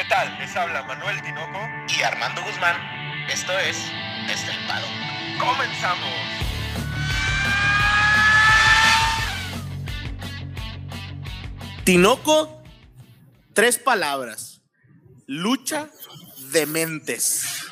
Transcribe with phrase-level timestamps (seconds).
[0.00, 0.34] ¿Qué tal?
[0.38, 1.60] Les habla Manuel Tinoco
[1.94, 2.74] y Armando Guzmán.
[3.30, 3.76] Esto es
[4.30, 4.86] Estelpado.
[5.38, 6.08] ¡Comenzamos!
[11.84, 12.62] Tinoco,
[13.52, 14.62] tres palabras.
[15.26, 15.90] Lucha
[16.50, 17.66] de mentes.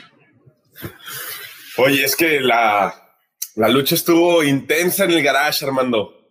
[1.79, 3.11] Oye, es que la,
[3.55, 6.31] la lucha estuvo intensa en el garage, Armando.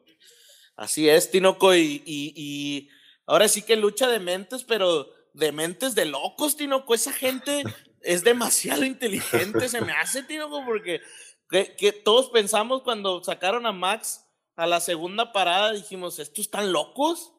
[0.75, 2.89] Así es, Tinoco, y, y, y
[3.25, 6.93] ahora sí que lucha de mentes, pero de mentes de locos, Tinoco.
[6.93, 7.63] Esa gente
[8.01, 11.01] es demasiado inteligente, se me hace, Tinoco, porque
[11.49, 16.73] que, que, todos pensamos cuando sacaron a Max a la segunda parada, dijimos, ¿estos están
[16.73, 17.33] locos?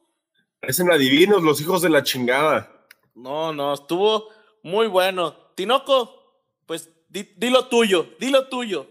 [0.61, 2.87] Parecen adivinos los hijos de la chingada.
[3.15, 4.29] No, no, estuvo
[4.63, 5.37] muy bueno.
[5.57, 8.87] Tinoco, pues di, di lo tuyo, di lo tuyo.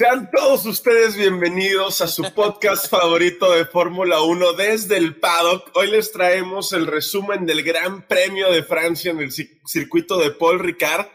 [0.00, 5.76] Sean todos ustedes bienvenidos a su podcast favorito de Fórmula 1 desde el paddock.
[5.76, 10.58] Hoy les traemos el resumen del Gran Premio de Francia en el circuito de Paul
[10.58, 11.06] Ricard,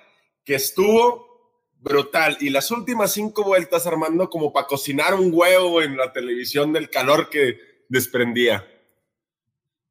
[0.43, 2.37] que estuvo brutal.
[2.39, 6.91] Y las últimas cinco vueltas, Armando, como para cocinar un huevo en la televisión del
[6.91, 7.57] calor que
[7.89, 8.71] desprendía.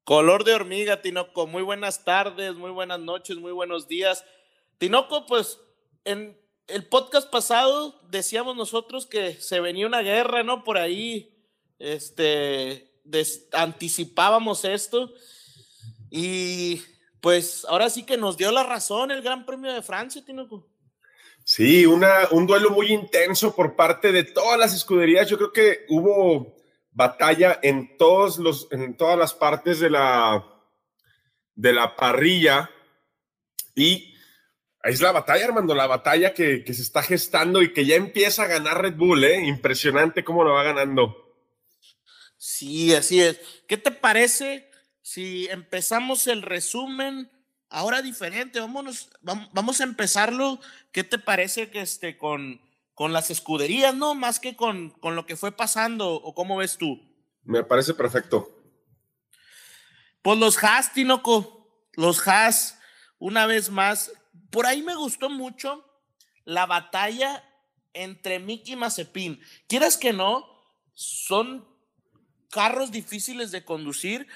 [0.05, 1.47] Color de hormiga, Tinoco.
[1.47, 4.23] Muy buenas tardes, muy buenas noches, muy buenos días.
[4.77, 5.59] Tinoco, pues
[6.05, 10.63] en el podcast pasado decíamos nosotros que se venía una guerra, ¿no?
[10.63, 11.35] Por ahí,
[11.79, 12.91] este,
[13.51, 15.13] anticipábamos esto
[16.09, 16.81] y
[17.21, 20.67] pues ahora sí que nos dio la razón el Gran Premio de Francia, Tinoco.
[21.43, 25.29] Sí, una, un duelo muy intenso por parte de todas las escuderías.
[25.29, 26.55] Yo creo que hubo
[26.91, 30.43] batalla en, todos los, en todas las partes de la,
[31.53, 32.71] de la parrilla
[33.75, 34.14] y
[34.85, 38.43] es la batalla, Armando, la batalla que, que, se está gestando y que ya empieza
[38.43, 39.45] a ganar Red Bull, ¿eh?
[39.45, 41.25] Impresionante cómo lo va ganando.
[42.37, 43.39] Sí, así es.
[43.67, 44.69] ¿Qué te parece
[45.01, 47.31] si empezamos el resumen
[47.69, 48.59] ahora diferente?
[48.59, 50.59] Vámonos, vamos a empezarlo.
[50.91, 52.61] ¿Qué te parece que este, con,
[52.93, 54.13] con las escuderías, no?
[54.13, 57.01] Más que con, con lo que fue pasando, ¿o cómo ves tú?
[57.43, 58.51] Me parece perfecto.
[60.21, 62.79] Pues los Haas, Tinoco, los Haas,
[63.17, 64.11] una vez más,
[64.55, 65.83] por ahí me gustó mucho
[66.45, 67.43] la batalla
[67.93, 69.41] entre Mickey y Mazepin.
[69.67, 70.47] Quieras que no,
[70.93, 71.67] son
[72.51, 74.27] carros difíciles de conducir,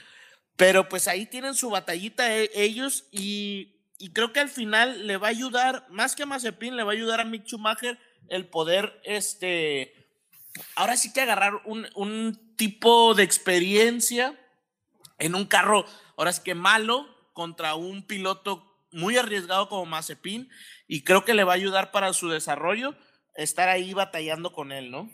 [0.58, 3.78] pero pues ahí tienen su batallita e, ellos y,
[4.12, 6.96] creo que al final le va a ayudar, más que a Mazepin, le va a
[6.96, 7.98] ayudar a Mick Schumacher
[8.28, 9.94] el poder, este,
[10.76, 14.38] ahora sí que agarrar un, un tipo de experiencia
[15.18, 15.86] en un carro,
[16.18, 20.50] ahora sí que malo, contra un piloto muy arriesgado como Mazepin
[20.88, 22.96] y creo que le va a ayudar para su desarrollo
[23.36, 25.10] estar ahí batallando con él, ¿no?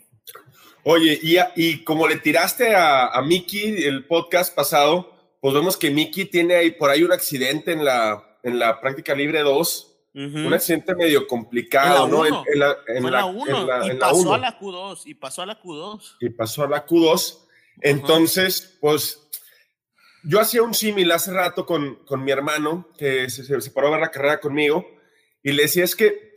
[0.82, 5.90] Oye, y, y como le tiraste a, a Mickey el podcast pasado, pues vemos que
[5.90, 9.92] Mickey tiene ahí por ahí un accidente en la, en la práctica libre 2.
[10.14, 12.24] Un accidente medio complicado, ¿no?
[12.24, 16.16] En, la, en la 1 y pasó a la Q2 y pasó a la Q2.
[16.20, 17.46] Y pasó a la Q2.
[17.82, 19.25] Entonces, pues
[20.26, 23.90] yo hacía un símil hace rato con, con mi hermano, que se, se, paró a
[23.92, 24.86] ver la carrera conmigo,
[25.42, 26.32] y le decía, es que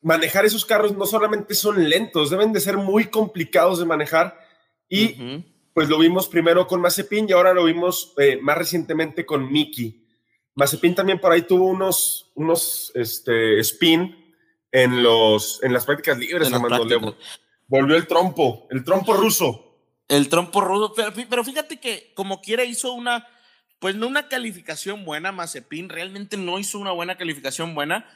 [0.00, 4.38] manejar esos carros no solamente son lentos, deben de ser muy complicados de manejar,
[4.88, 9.50] y pues lo vimos primero con Mazepin y ahora lo vimos eh, más recientemente con
[9.50, 10.06] Mickey.
[10.54, 14.34] Mazepin también por ahí tuvo unos, unos este, spin
[14.70, 16.50] en, los, en las prácticas libres,
[17.66, 19.68] volvió el trompo, el trompo ruso.
[20.08, 23.26] El trompo rudo, pero, pero, fíjate que como quiera hizo una,
[23.82, 28.08] pues no una calificación buena, Mazepin, realmente no hizo una buena calificación buena,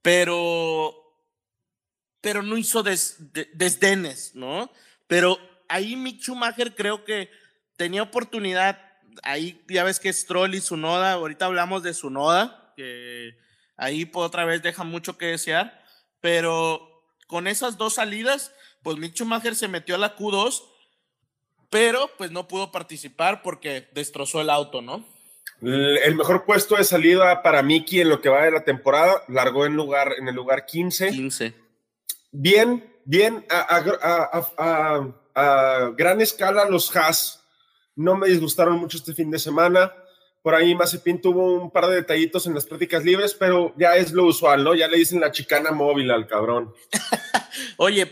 [0.00, 0.96] pero,
[2.22, 3.18] pero no hizo des,
[3.52, 4.72] desdenes, ¿no?
[5.06, 5.38] Pero
[5.68, 7.30] ahí Mick Schumacher creo que
[7.76, 8.80] tenía oportunidad,
[9.22, 13.36] ahí ya ves que Stroll y Sunoda, ahorita hablamos de Sunoda, que
[13.76, 15.84] ahí otra vez deja mucho que desear,
[16.22, 20.62] pero con esas dos salidas, pues Mick Schumacher se metió a la Q2
[21.70, 25.04] pero pues no pudo participar porque destrozó el auto, ¿no?
[25.62, 29.66] El mejor puesto de salida para Miki en lo que va de la temporada, largó
[29.66, 31.10] en, lugar, en el lugar 15.
[31.10, 31.54] 15.
[32.32, 37.40] Bien, bien, a, a, gran escala los Haas
[37.94, 39.92] no me disgustaron mucho este fin de semana.
[40.42, 44.12] Por ahí Mazepin tuvo un par de detallitos en las prácticas libres, pero ya es
[44.12, 44.74] lo usual, ¿no?
[44.74, 46.72] Ya le dicen la chicana móvil al cabrón.
[47.76, 48.10] Oye,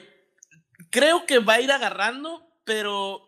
[0.91, 3.28] creo que va a ir agarrando, pero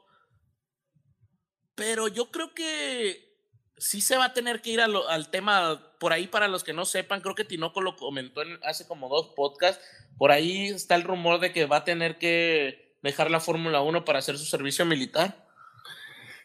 [1.80, 3.34] pero yo creo que
[3.78, 6.84] sí se va a tener que ir al tema, por ahí para los que no
[6.84, 9.82] sepan, creo que Tinoco lo comentó hace como dos podcasts,
[10.18, 14.04] por ahí está el rumor de que va a tener que dejar la Fórmula 1
[14.04, 15.48] para hacer su servicio militar.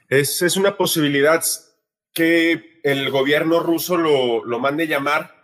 [0.07, 1.43] Es, es una posibilidad
[2.13, 5.35] que el gobierno ruso lo, lo mande llamar,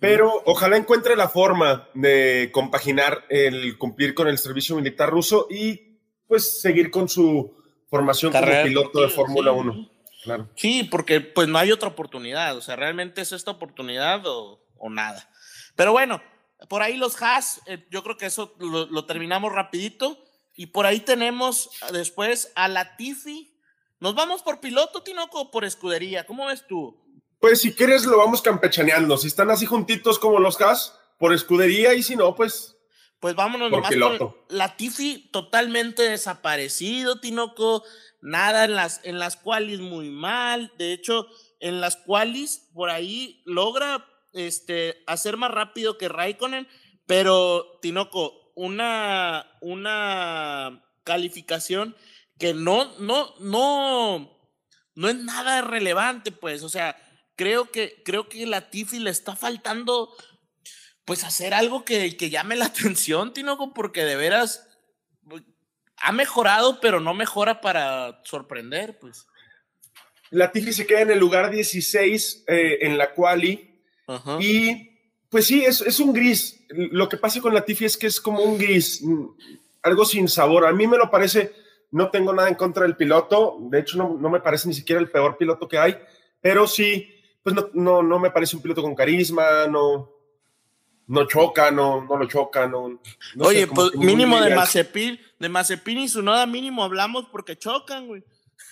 [0.00, 6.00] pero ojalá encuentre la forma de compaginar el cumplir con el servicio militar ruso y
[6.26, 7.57] pues seguir con su
[7.88, 9.90] formación como piloto de Fórmula 1.
[10.24, 10.48] Claro.
[10.56, 14.90] Sí, porque pues no hay otra oportunidad, o sea, realmente es esta oportunidad o, o
[14.90, 15.30] nada.
[15.76, 16.20] Pero bueno,
[16.68, 20.18] por ahí los Haas, eh, yo creo que eso lo, lo, terminamos rapidito.
[20.54, 23.54] Y por ahí tenemos después a Latifi.
[24.00, 26.26] ¿Nos vamos por piloto, Tinoco, o por escudería?
[26.26, 26.96] ¿Cómo ves tú?
[27.38, 29.16] Pues si quieres lo vamos campechaneando.
[29.16, 32.74] Si están así juntitos como los Haas, por escudería y si no, pues...
[33.20, 34.46] Pues vámonos por nomás piloto.
[34.48, 37.82] Latifi totalmente desaparecido, Tinoco.
[38.20, 40.72] Nada en las, en las cuales muy mal.
[40.78, 41.26] De hecho,
[41.60, 46.68] en las cuales por ahí logra este, hacer más rápido que Raikkonen,
[47.06, 51.96] pero Tinoco, una, una calificación
[52.38, 54.38] que no, no, no,
[54.94, 56.96] no es nada relevante, pues, o sea,
[57.34, 60.14] creo que, creo que la Tifi le está faltando,
[61.08, 64.68] pues, hacer algo que, que llame la atención, Tinoco, porque de veras
[66.00, 69.26] ha mejorado, pero no mejora para sorprender, pues.
[70.30, 73.82] La Tifi se queda en el lugar 16 eh, en la quali
[74.38, 74.90] y
[75.30, 76.64] pues sí, es, es, un gris.
[76.68, 79.26] Lo que pasa con la Tifi es que es como un gris, mm,
[79.82, 80.66] algo sin sabor.
[80.66, 81.52] A mí me lo parece,
[81.90, 85.00] no tengo nada en contra del piloto, de hecho no, no me parece ni siquiera
[85.00, 85.98] el peor piloto que hay,
[86.40, 87.08] pero sí,
[87.42, 90.17] pues no, no, no me parece un piloto con carisma, no,
[91.08, 93.00] no choca, no, no lo choca, no.
[93.38, 98.22] Oye, pues mínimo de Mazepin, de Mazepin y su noda mínimo hablamos porque chocan, güey.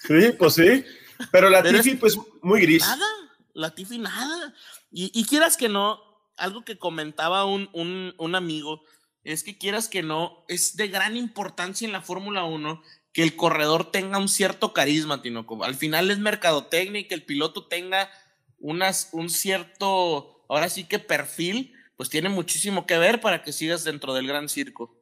[0.07, 0.85] Sí, pues sí.
[1.33, 2.83] Pero la Tifi, pues muy gris.
[2.83, 3.07] Nada,
[3.55, 4.55] la Tifi nada.
[4.93, 6.01] Y, quieras que no,
[6.37, 8.85] algo que comentaba un, un, amigo,
[9.25, 12.83] es que quieras que no, es de gran importancia en la Fórmula 1
[13.13, 15.65] que el corredor tenga un cierto carisma, Tinoco.
[15.65, 18.11] Al final es mercadotecnia y que el piloto tenga
[18.59, 23.85] unas, un cierto, ahora sí que perfil, pues tiene muchísimo que ver para que sigas
[23.85, 24.95] dentro del gran circo.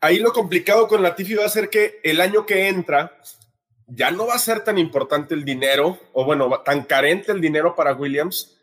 [0.00, 3.18] Ahí lo complicado con la Tifi va a ser que el año que entra
[3.86, 7.74] ya no va a ser tan importante el dinero, o bueno, tan carente el dinero
[7.74, 8.56] para Williams,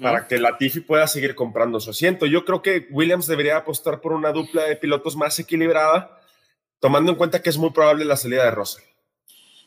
[0.00, 2.26] para que Latifi pueda seguir comprando su asiento.
[2.26, 6.20] Yo creo que Williams debería apostar por una dupla de pilotos más equilibrada,
[6.80, 8.84] tomando en cuenta que es muy probable la salida de Russell.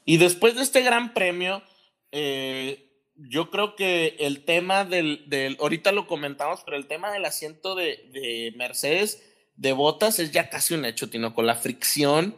[0.04, 1.64] Y después de este gran premio,
[2.12, 2.91] eh,
[3.30, 7.76] yo creo que el tema del, del, ahorita lo comentamos, pero el tema del asiento
[7.76, 9.24] de, de Mercedes
[9.56, 12.36] de botas es ya casi un hecho, Tino, con la fricción,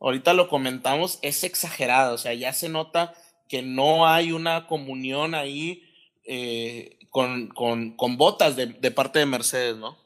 [0.00, 3.14] ahorita lo comentamos, es exagerado, o sea, ya se nota
[3.48, 5.82] que no hay una comunión ahí
[6.24, 9.98] eh, con, con, con botas de, de, parte de Mercedes, ¿no?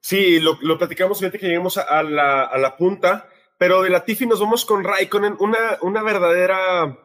[0.00, 3.28] Sí, lo, lo platicamos fíjate que llegamos a, la, a, la, punta,
[3.58, 6.98] pero de la Tiffy nos vamos con Raikkonen, una, una verdadera,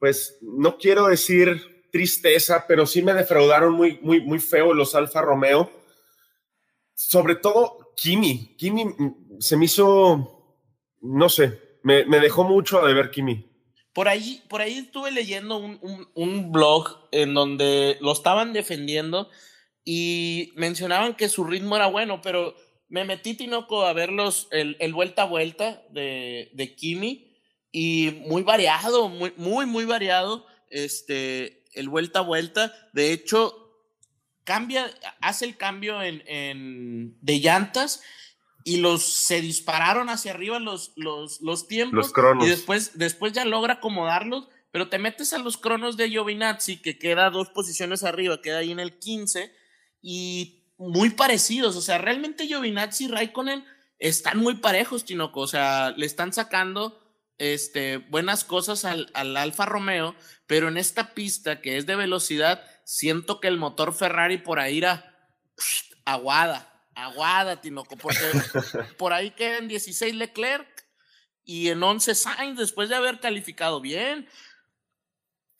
[0.00, 5.20] pues no quiero decir tristeza, pero sí me defraudaron muy, muy, muy feo los Alfa
[5.20, 5.70] Romeo.
[6.94, 8.56] Sobre todo Kimi.
[8.56, 8.86] Kimi
[9.38, 10.56] se me hizo,
[11.02, 13.46] no sé, me, dejó mucho de ver Kimi.
[13.92, 19.28] Por ahí, por ahí estuve leyendo un, blog en donde lo estaban defendiendo
[19.84, 22.54] y mencionaban que su ritmo era bueno, pero
[22.88, 27.29] me metí Tinoco a verlos el, el vuelta a vuelta de, de, Kimi
[27.72, 32.72] y muy variado, muy, muy, muy variado este, el vuelta a vuelta.
[32.92, 33.60] De hecho,
[34.44, 38.02] cambia, hace el cambio en, en de llantas
[38.64, 43.74] y los se dispararon hacia arriba los, los, los tiempos y después, después ya logra
[43.74, 48.58] acomodarlos, pero te metes a los cronos de Giovinazzi que queda dos posiciones arriba, queda
[48.58, 49.52] ahí en el 15
[50.02, 53.64] y muy parecidos, o sea, realmente Giovinazzi y Raikkonen
[53.98, 57.00] están muy parejos, Tinoco, o sea, le están sacando
[57.40, 60.14] este, buenas cosas al, al Alfa Romeo,
[60.46, 64.78] pero en esta pista que es de velocidad, siento que el motor Ferrari por ahí
[64.78, 65.28] era
[66.04, 68.18] aguada aguada, Tinoco, porque
[68.98, 70.68] por ahí quedan 16 Leclerc
[71.44, 74.28] y en 11 Sainz después de haber calificado bien.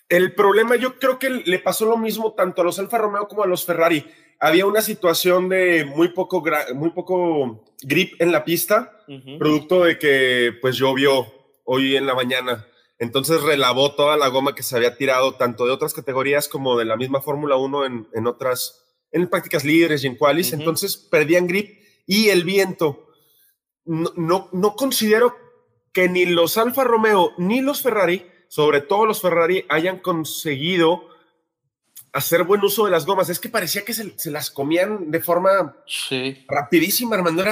[0.08, 3.44] El problema yo creo que le pasó lo mismo tanto a los Alfa Romeo como
[3.44, 4.04] a los Ferrari.
[4.40, 6.42] Había una situación de muy poco,
[6.74, 9.04] muy poco grip en la pista,
[9.38, 11.39] producto de que pues llovió
[11.72, 12.66] hoy en la mañana.
[12.98, 16.84] Entonces relavó toda la goma que se había tirado tanto de otras categorías como de
[16.84, 18.80] la misma Fórmula 1 en, en otras
[19.12, 23.08] en prácticas líderes y en qualis, entonces perdían grip y el viento.
[23.84, 25.36] No, no, considero
[25.92, 31.08] que ni los Alfa Romeo ni los Ferrari, sobre todo los Ferrari, hayan conseguido
[32.12, 33.30] hacer buen uso de las gomas.
[33.30, 35.76] Es que parecía que se, las comían de forma
[36.48, 37.44] rapidísima, Armando.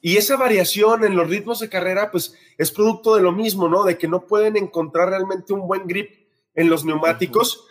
[0.00, 3.84] Y esa variación en los ritmos de carrera, pues es producto de lo mismo, ¿no?
[3.84, 6.10] De que no pueden encontrar realmente un buen grip
[6.54, 7.66] en los neumáticos.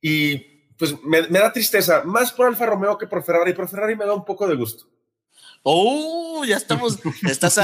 [0.00, 3.96] y pues me, me da tristeza, más por Alfa Romeo que por Ferrari, por Ferrari
[3.96, 4.86] me da un poco de gusto.
[5.62, 7.56] Oh, ya estamos, estás,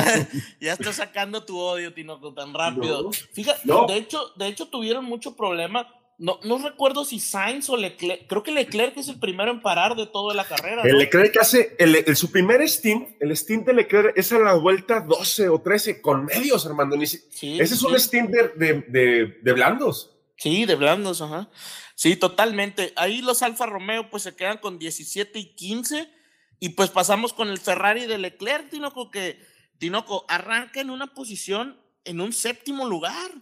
[0.61, 3.02] ya estás sacando tu odio, Tinoco, tan rápido.
[3.02, 3.87] No, Fíjate, no.
[3.87, 5.87] de hecho, de hecho tuvieron mucho problema.
[6.22, 9.96] No, no recuerdo si Sainz o Leclerc, creo que Leclerc es el primero en parar
[9.96, 10.82] de toda la carrera.
[10.82, 10.98] El ¿no?
[10.98, 15.00] Leclerc hace, el, el- su primer stint, el stint de Leclerc es a la vuelta
[15.00, 16.96] 12 o 13 con medios, Armando.
[17.04, 20.10] Sí, ese es un stint de, de, de- de blandos.
[20.36, 21.50] Sí, de blandos, ajá.
[21.96, 22.92] Sí, totalmente.
[22.94, 26.08] Ahí los Alfa Romeo pues se quedan con 17 y 15
[26.60, 29.40] y pues pasamos con el Ferrari de Leclerc, Tinoco, que
[29.78, 33.32] Tinoco arranca en una posición en un séptimo lugar.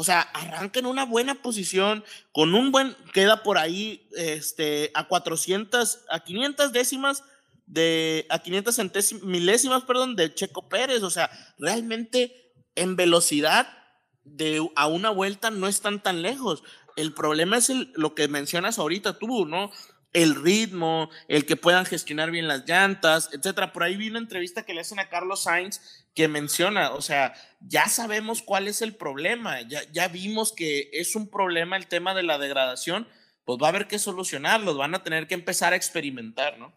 [0.00, 5.08] O sea, arranca en una buena posición, con un buen, queda por ahí este, a
[5.08, 7.24] 400, a 500 décimas
[7.66, 11.02] de, a 500 centésim- milésimas, perdón, de Checo Pérez.
[11.02, 11.28] O sea,
[11.58, 13.76] realmente en velocidad
[14.22, 16.62] de a una vuelta no están tan lejos.
[16.94, 19.72] El problema es lo que mencionas ahorita tú, ¿no?
[20.12, 23.72] El ritmo, el que puedan gestionar bien las llantas, etcétera.
[23.72, 27.34] Por ahí vi una entrevista que le hacen a Carlos Sainz que menciona, o sea,
[27.60, 32.24] ya sabemos cuál es el problema, ya, vimos que es un problema el tema de
[32.24, 33.06] la degradación,
[33.44, 36.72] pues va a haber que solucionarlo, van a tener que empezar a experimentar, ¿no?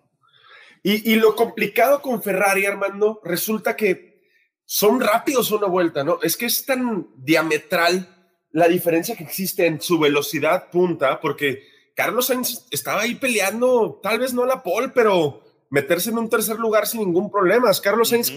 [0.83, 4.29] Y, y lo complicado con Ferrari, Armando, resulta que
[4.63, 6.19] son rápidos una vuelta, ¿no?
[6.21, 8.07] Es que es tan diametral
[8.51, 14.19] la diferencia que existe en su velocidad punta, porque Carlos Sainz estaba ahí peleando, tal
[14.19, 17.71] vez no la pole, pero meterse en un tercer lugar sin ningún problema.
[17.81, 18.31] Carlos Sainz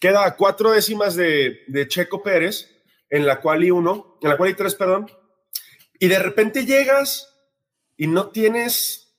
[0.00, 2.68] queda a cuatro décimas de, de Checo Pérez,
[3.08, 5.10] en la cual y uno, en la cual y tres, perdón,
[5.98, 7.36] y de repente llegas
[7.96, 9.14] y no tienes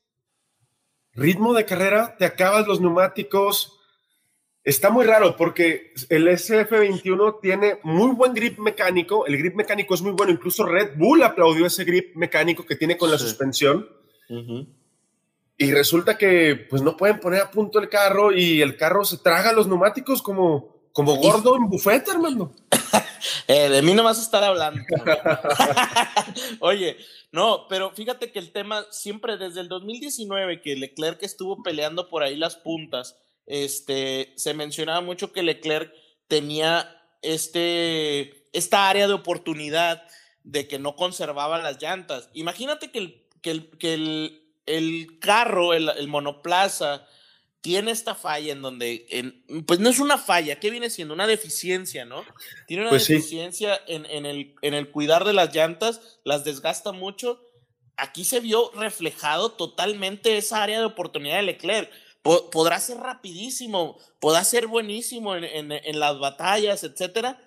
[1.13, 3.80] ritmo de carrera, te acabas los neumáticos.
[4.63, 10.01] Está muy raro porque el SF21 tiene muy buen grip mecánico, el grip mecánico es
[10.01, 13.23] muy bueno, incluso Red Bull aplaudió ese grip mecánico que tiene con la Sí.
[13.25, 13.89] suspensión.
[14.29, 14.67] Ujú.
[15.57, 19.17] Y resulta que pues no pueden poner a punto el carro y el carro se
[19.17, 22.51] traga los neumáticos como, como gordo en bufeta, hermano.
[23.47, 24.81] Eh, de mí no vas a estar hablando.
[26.59, 26.97] Oye,
[27.31, 32.23] no, pero fíjate que el tema siempre desde el 2019 que Leclerc estuvo peleando por
[32.23, 35.93] ahí las puntas, este, se mencionaba mucho que Leclerc
[36.27, 40.03] tenía este, esta área de oportunidad
[40.43, 42.29] de que no conservaba las llantas.
[42.33, 47.05] Imagínate que el, que el, que el, el carro, el, el monoplaza,
[47.61, 51.13] tiene esta falla en donde, en, pues no es una falla, ¿qué viene siendo?
[51.13, 52.23] Una deficiencia, ¿no?
[52.65, 53.13] Tiene una Pues sí.
[53.13, 57.39] deficiencia en, en el, en el cuidar de las llantas, las desgasta mucho.
[57.97, 61.91] Aquí se vio reflejado totalmente esa área de oportunidad de Leclerc.
[62.21, 67.41] Po- podrá ser rapidísimo, podrá ser buenísimo en, en- en las batallas, etcétera,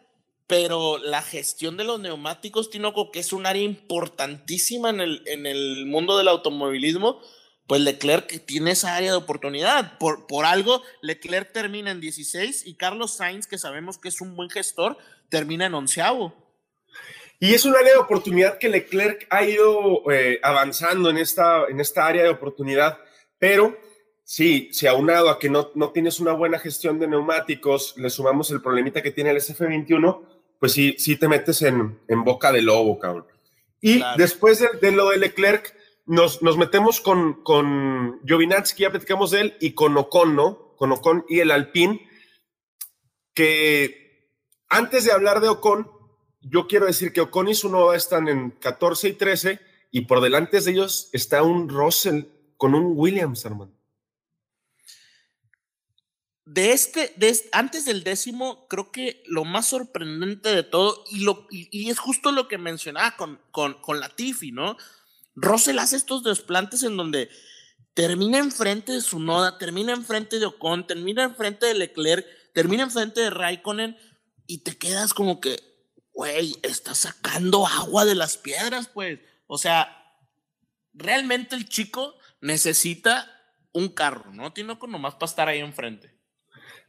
[0.47, 5.47] pero la gestión de los neumáticos, Tinoco, que es un área importantísima en el, en
[5.47, 7.21] el mundo del automovilismo,
[7.67, 9.97] pues Leclerc tiene esa área de oportunidad.
[9.99, 14.37] Por, por algo, Leclerc termina en 16 y Carlos Sainz, que sabemos que es un
[14.37, 14.99] buen gestor,
[15.31, 16.35] termina en onceavo.
[17.41, 21.81] Y es un área de oportunidad que Leclerc ha ido eh, avanzando en esta, en
[21.81, 22.99] esta área de oportunidad,
[23.39, 23.77] pero
[24.25, 28.51] sí, si aunado a que no, no tienes una buena gestión de neumáticos, le sumamos
[28.51, 30.21] el problemita que tiene el SF21,
[30.59, 33.27] pues sí, sí te metes en, en boca de lobo, cabrón.
[33.81, 34.17] Y Claro.
[34.19, 35.77] después de, de lo de Leclerc,
[36.07, 40.75] nos, nos metemos con, con Giovinazzi, ya platicamos de él, y con Ocon, ¿no?
[40.77, 42.01] Con Ocon y el Alpine,
[43.35, 44.31] que
[44.69, 45.89] antes de hablar de Ocon,
[46.41, 50.21] yo quiero decir que Ocon y su Nova están en 14 y 13 y por
[50.21, 52.25] delante de ellos está un Russell
[52.57, 53.73] con un Williams, hermano.
[56.47, 57.15] De este,
[57.53, 62.33] antes del décimo, creo que lo más sorprendente de todo, y, lo, y, es justo
[62.33, 64.77] lo que mencionaba con, con Latifi, ¿no?
[65.35, 67.31] Russell hace estos desplantes en donde
[67.95, 73.21] termina enfrente de su noda, termina enfrente de Ocon, termina enfrente de Leclerc, termina enfrente
[73.21, 73.97] de Raikkonen,
[74.47, 75.59] y te quedas como que,
[76.13, 79.21] güey, está sacando agua de las piedras, pues.
[79.47, 79.97] O sea,
[80.93, 83.31] realmente el chico necesita
[83.73, 84.53] un carro, ¿no?
[84.53, 86.14] Tiene que nomás para estar ahí enfrente.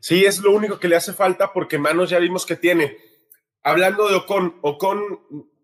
[0.07, 2.95] Sí, es lo único que le hace falta porque manos ya vimos que tiene.
[3.63, 5.19] Hablando de Ocon, Ocon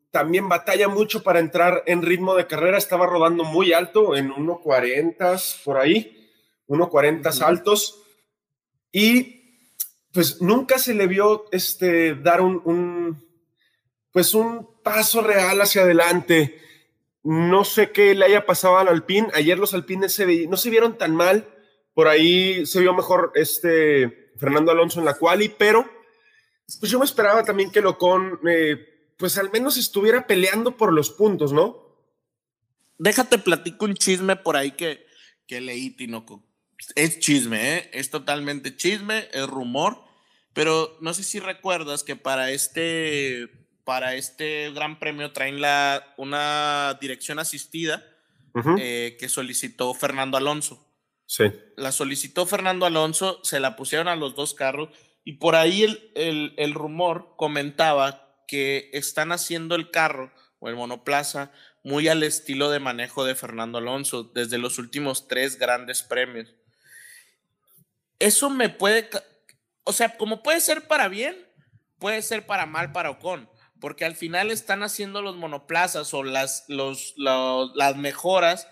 [0.10, 5.62] también batalla mucho para entrar en ritmo de carrera, estaba rodando muy alto, en 1.40
[5.64, 6.28] por ahí,
[6.68, 7.44] 1.40 Ujú.
[7.46, 8.02] altos,
[8.92, 9.60] y
[10.12, 13.24] pues nunca se le vio este, dar un, un,
[14.12, 16.60] pues un paso real hacia adelante.
[17.22, 19.28] No sé qué le haya pasado al Alpine.
[19.36, 21.48] Ayer los Alpines se vi- no se vieron tan mal.
[21.94, 25.90] Por ahí se vio mejor este Fernando Alonso en la quali, pero
[26.80, 31.12] pues yo me esperaba también que Locón, eh, pues al menos estuviera peleando por los
[31.12, 31.92] puntos, ¿no?
[33.02, 35.06] déjate platico un chisme por ahí que,
[35.48, 36.44] que leí, Tinoco.
[36.96, 37.90] Es chisme, ¿eh?
[37.94, 40.04] Es totalmente chisme, es rumor,
[40.54, 43.50] pero no sé si recuerdas que para este,
[43.84, 48.06] para este gran premio traen la, una dirección asistida
[48.78, 50.88] eh, que solicitó Fernando Alonso.
[51.78, 54.90] La solicitó Fernando Alonso, se la pusieron a los dos carros
[55.24, 60.76] y por ahí el, el, el rumor comentaba que están haciendo el carro o el
[60.76, 61.52] monoplaza
[61.84, 66.54] muy al estilo de manejo de Fernando Alonso desde los últimos tres grandes premios.
[68.20, 69.10] Eso me puede,
[69.84, 71.48] o sea, como puede ser para bien,
[71.98, 76.66] puede ser para mal para Ocon, porque al final están haciendo los monoplazas o las,
[76.68, 78.68] los, las mejoras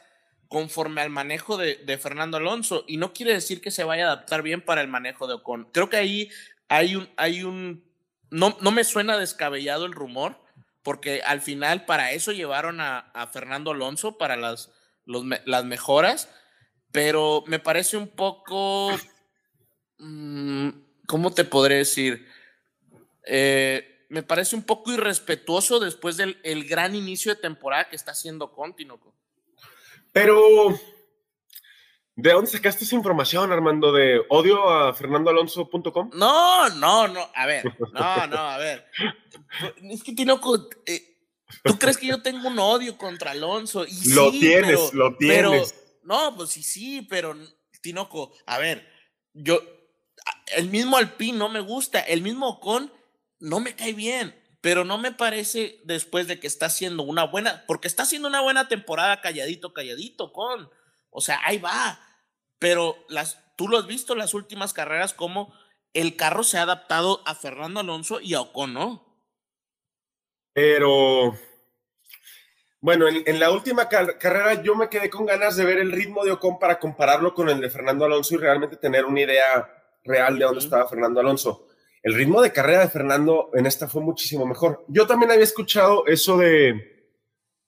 [0.50, 4.42] conforme al manejo de, Fernando Alonso y no quiere decir que se vaya a adaptar
[4.42, 5.70] bien para el manejo de Ocon.
[5.72, 6.30] Creo que ahí
[6.68, 7.86] hay un, hay un,
[8.32, 10.42] no, no me suena descabellado el rumor,
[10.82, 14.72] porque al final para eso llevaron a, Fernando Alonso, para las,
[15.06, 16.30] los, las mejoras,
[16.92, 18.90] pero me parece un poco,
[20.00, 20.70] mmm,
[21.06, 22.28] ¿cómo te podré decir?
[23.24, 28.12] Eh, me parece un poco irrespetuoso después del el gran inicio de temporada que está
[28.12, 29.00] haciendo Contino.
[30.20, 30.78] Pero,
[32.18, 33.94] ¿de dónde sacaste esa información, Armando?
[33.94, 36.10] ¿De odio a fernandoalonso.com?
[36.14, 37.30] No, no, no.
[37.34, 38.86] A ver, no, no, a ver.
[39.82, 41.22] Es que Tinoco, eh,
[41.64, 43.86] ¿tú crees que yo tengo un odio contra Alonso?
[43.86, 45.74] Y lo sí, tienes, pero, lo tienes.
[45.74, 47.34] Pero, no, pues sí, sí, pero
[47.82, 48.86] Tinoco, a ver,
[49.34, 49.62] yo,
[50.58, 52.92] el mismo Alpine no me gusta, el mismo Ocon
[53.40, 57.64] no me cae bien pero no me parece después de que está haciendo una buena,
[57.68, 60.70] porque está haciendo una buena temporada calladito, calladito, con,
[61.10, 62.00] o sea, ahí va,
[62.58, 65.54] pero las, tú lo has visto las últimas carreras como
[65.94, 69.06] el carro se ha adaptado a Fernando Alonso y a Ocon, ¿no?
[70.54, 71.38] Pero,
[72.82, 75.92] bueno, en, en la última car carrera yo me quedé con ganas de ver el
[75.92, 79.70] ritmo de Ocon para compararlo con el de Fernando Alonso y realmente tener una idea
[80.04, 81.69] real de dónde estaba Fernando Alonso
[82.04, 84.86] el ritmo de carrera de Fernando en esta fue muchísimo mejor.
[84.88, 87.12] Yo también había escuchado eso de,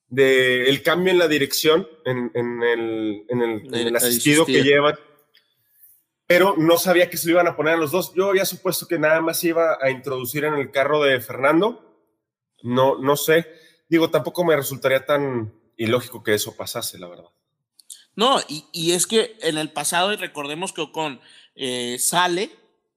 [0.08, 4.64] de el cambio en la dirección, en, en el, en el, en el asistido que
[4.64, 4.96] llevan,
[6.28, 8.14] pero no sabía que se lo iban a poner a los dos.
[8.14, 12.08] Yo había supuesto que nada más iba a introducir en el carro de Fernando.
[12.64, 13.48] No, no sé.
[13.90, 17.30] Digo, tampoco me resultaría tan ilógico que eso pasase, la verdad.
[18.16, 21.20] No, y, y es que en el pasado, y recordemos que Ocon
[21.56, 22.50] eh, sale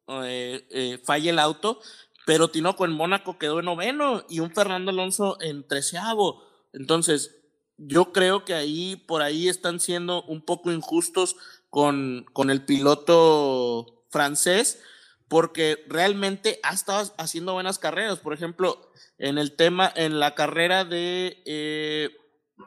[0.09, 1.81] eh, eh, falla el auto,
[2.27, 6.43] pero Tinoco en Mónaco quedó en noveno y un Fernando Alonso en treceavo.
[6.73, 7.37] Entonces,
[7.77, 11.37] yo creo que ahí, por ahí están siendo un poco injustos
[11.71, 14.81] con, con el piloto francés,
[15.29, 18.21] porque realmente ha estado haciendo buenas carreras.
[18.21, 22.11] Por ejemplo, en el tema, en la carrera de, eh,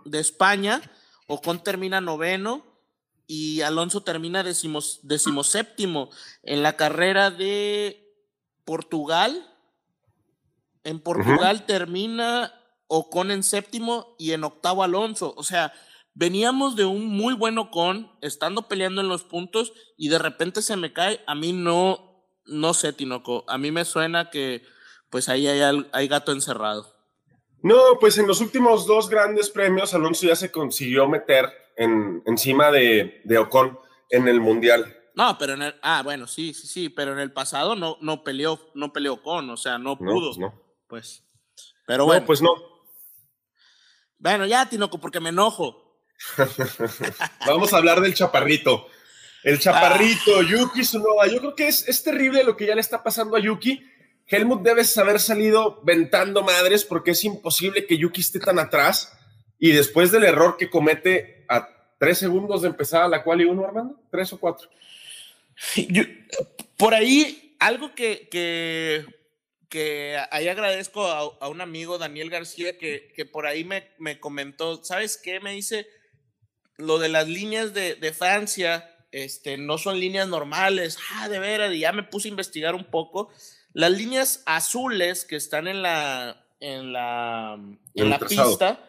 [0.05, 0.81] de España,
[1.27, 2.65] Ocon termina noveno,
[3.27, 6.09] y Alonso termina decimos, decimoséptimo
[6.43, 8.09] en la carrera de
[8.63, 9.45] Portugal.
[10.85, 11.65] En Portugal uh -huh.
[11.65, 12.53] termina
[12.87, 15.33] Ocon en séptimo y en octavo Alonso.
[15.35, 15.73] O sea,
[16.13, 20.77] veníamos de un muy buen Ocon, estando peleando en los puntos y de repente se
[20.77, 21.21] me cae.
[21.27, 23.43] A mí no, no sé, Tinoco.
[23.49, 24.63] A mí me suena que
[25.09, 26.95] pues ahí hay, hay gato encerrado.
[27.61, 32.71] No, pues en los últimos dos grandes premios Alonso ya se consiguió meter en, encima
[32.71, 34.95] de, de, Ocon en el Mundial.
[35.15, 38.23] No, pero en el, ah, bueno, sí, sí, sí, pero en el pasado no, no
[38.23, 40.31] peleó, no peleó Ocon, o sea, no pudo.
[40.37, 40.61] No, pues, no.
[40.87, 41.23] pues
[41.85, 42.21] pero bueno.
[42.21, 42.55] No, pues no.
[44.19, 46.01] Bueno, ya, Tinoco, porque me enojo.
[47.47, 48.87] Vamos a hablar del chaparrito.
[49.43, 50.43] El chaparrito, ah.
[50.43, 51.27] Yuki Tsunoda.
[51.27, 53.85] Yo creo que es, es terrible lo que ya le está pasando a Yuki.
[54.25, 59.17] Helmut debes haber salido ventando madres porque es imposible que Yuki esté tan atrás
[59.59, 61.67] y después del error que comete a
[61.97, 64.69] tres segundos de empezar la cual y uno, Armando, tres o cuatro.
[65.89, 66.03] Yo,
[66.77, 69.05] por ahí, algo que, que,
[69.69, 74.19] que ahí agradezco a, a, un amigo, Daniel García, que, que por ahí me, me,
[74.19, 75.39] comentó, ¿sabes qué?
[75.39, 75.87] Me dice,
[76.77, 80.97] lo de las líneas de, de Francia este, no son líneas normales.
[81.13, 83.31] Ah, de veras, y ya me puse a investigar un poco.
[83.73, 87.59] Las líneas azules que están en la, en la,
[87.95, 88.86] en la pista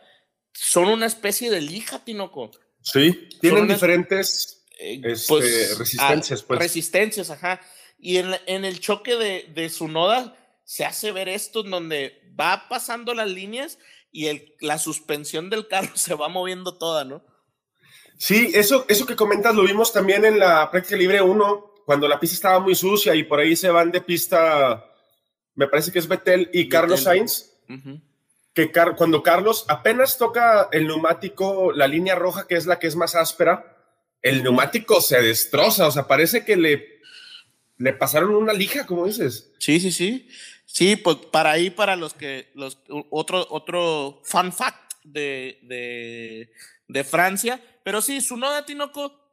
[0.60, 2.50] son una especie de lija, Tinoco.
[2.82, 6.42] Sí, tienen diferentes eh, este, pues, resistencias.
[6.42, 6.58] Pues.
[6.58, 7.60] Resistencias, ajá.
[7.98, 12.32] Y en, en el choque de, de su noda se hace ver esto en donde
[12.38, 13.78] va pasando las líneas
[14.10, 17.24] y el, la suspensión del carro se va moviendo toda, ¿no?
[18.18, 22.18] Sí, eso, eso que comentas lo vimos también en la práctica libre 1, cuando la
[22.18, 24.84] pista estaba muy sucia y por ahí se van de pista,
[25.54, 26.68] me parece que es Betel y Betel.
[26.68, 27.52] Carlos Sainz.
[27.68, 28.07] Uh -huh
[28.66, 32.96] que cuando Carlos apenas toca el neumático, la línea roja, que es la que es
[32.96, 33.76] más áspera,
[34.20, 37.00] el neumático se destroza, o sea, parece que le,
[37.76, 39.52] le pasaron una lija, como dices.
[39.60, 40.28] Sí, sí, sí.
[40.66, 42.78] Sí, pues para ahí, para los que, los,
[43.10, 46.52] otro, otro fun fact de, de,
[46.88, 49.30] de Francia, pero sí, su noda Tinoco,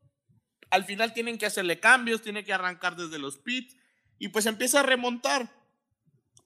[0.70, 3.76] al final tienen que hacerle cambios, tiene que arrancar desde los pits
[4.20, 5.50] y pues empieza a remontar,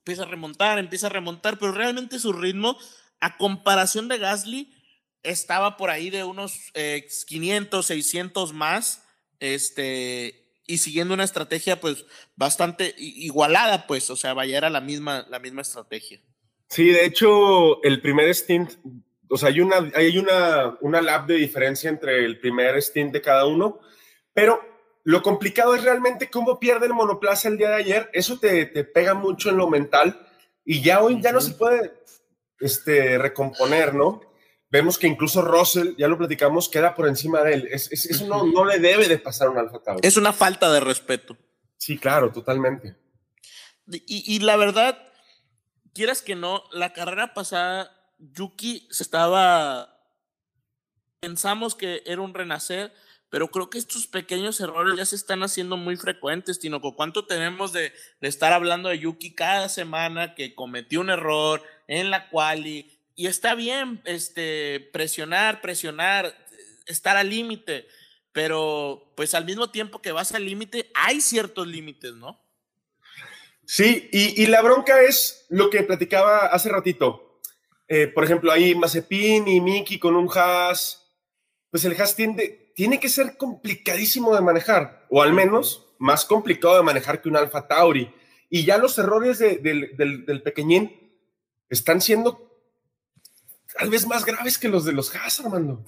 [0.09, 2.77] empieza a remontar, empieza a remontar, pero realmente su ritmo,
[3.19, 4.73] a comparación de Gasly,
[5.21, 6.71] estaba por ahí de unos
[7.27, 9.05] 500, eh, 600 más,
[9.39, 15.27] este, y siguiendo una estrategia pues bastante igualada, pues, o sea, vaya, era la misma,
[15.29, 16.19] la misma estrategia.
[16.69, 18.71] Sí, de hecho, el primer stint,
[19.29, 23.21] o sea, hay una, hay una, una lap de diferencia entre el primer stint de
[23.21, 23.79] cada uno,
[24.33, 24.59] pero
[25.09, 28.83] lo complicado es realmente cómo pierde el monoplaza el día de ayer, eso te, te
[28.83, 30.27] pega mucho en lo mental
[30.65, 31.93] y ya hoy ya no se puede
[32.59, 34.21] este, recomponer, ¿no?
[34.69, 37.67] vemos que incluso Russell, ya lo platicamos, queda por encima de él.
[37.71, 40.07] Es, eso no, no, le debe de pasar a un Alfa Tauri.
[40.07, 41.37] Es una falta de respeto.
[41.77, 42.95] Sí, claro, totalmente.
[43.87, 45.11] Y, y, la verdad,
[45.93, 49.95] quieras que no, la carrera pasada, Yuki se estaba...
[51.19, 52.93] Pensamos que era un renacer,
[53.29, 56.95] pero creo que estos pequeños errores ya se están haciendo muy frecuentes, Tinoco.
[56.95, 62.29] ¿Cuánto tenemos de, estar hablando de Yuki cada semana que cometió un error en la
[62.29, 66.33] quali, y está bien este, presionar, presionar,
[66.85, 67.87] estar al límite,
[68.31, 72.39] pero pues al mismo tiempo que vas al límite, hay ciertos límites, ¿no?
[73.65, 77.39] Sí, y, la bronca es lo que platicaba hace ratito.
[77.87, 81.13] Eh, por ejemplo, ahí Mazepin y Miki con un Haas.
[81.69, 86.77] Pues el Haas tiende, tiene que ser complicadísimo de manejar, o al menos más complicado
[86.77, 88.09] de manejar que un Alfa Tauri.
[88.49, 91.11] Y ya los errores del, del pequeñín
[91.69, 92.57] están siendo
[93.77, 95.83] tal vez más graves que los de los Haas, Armando.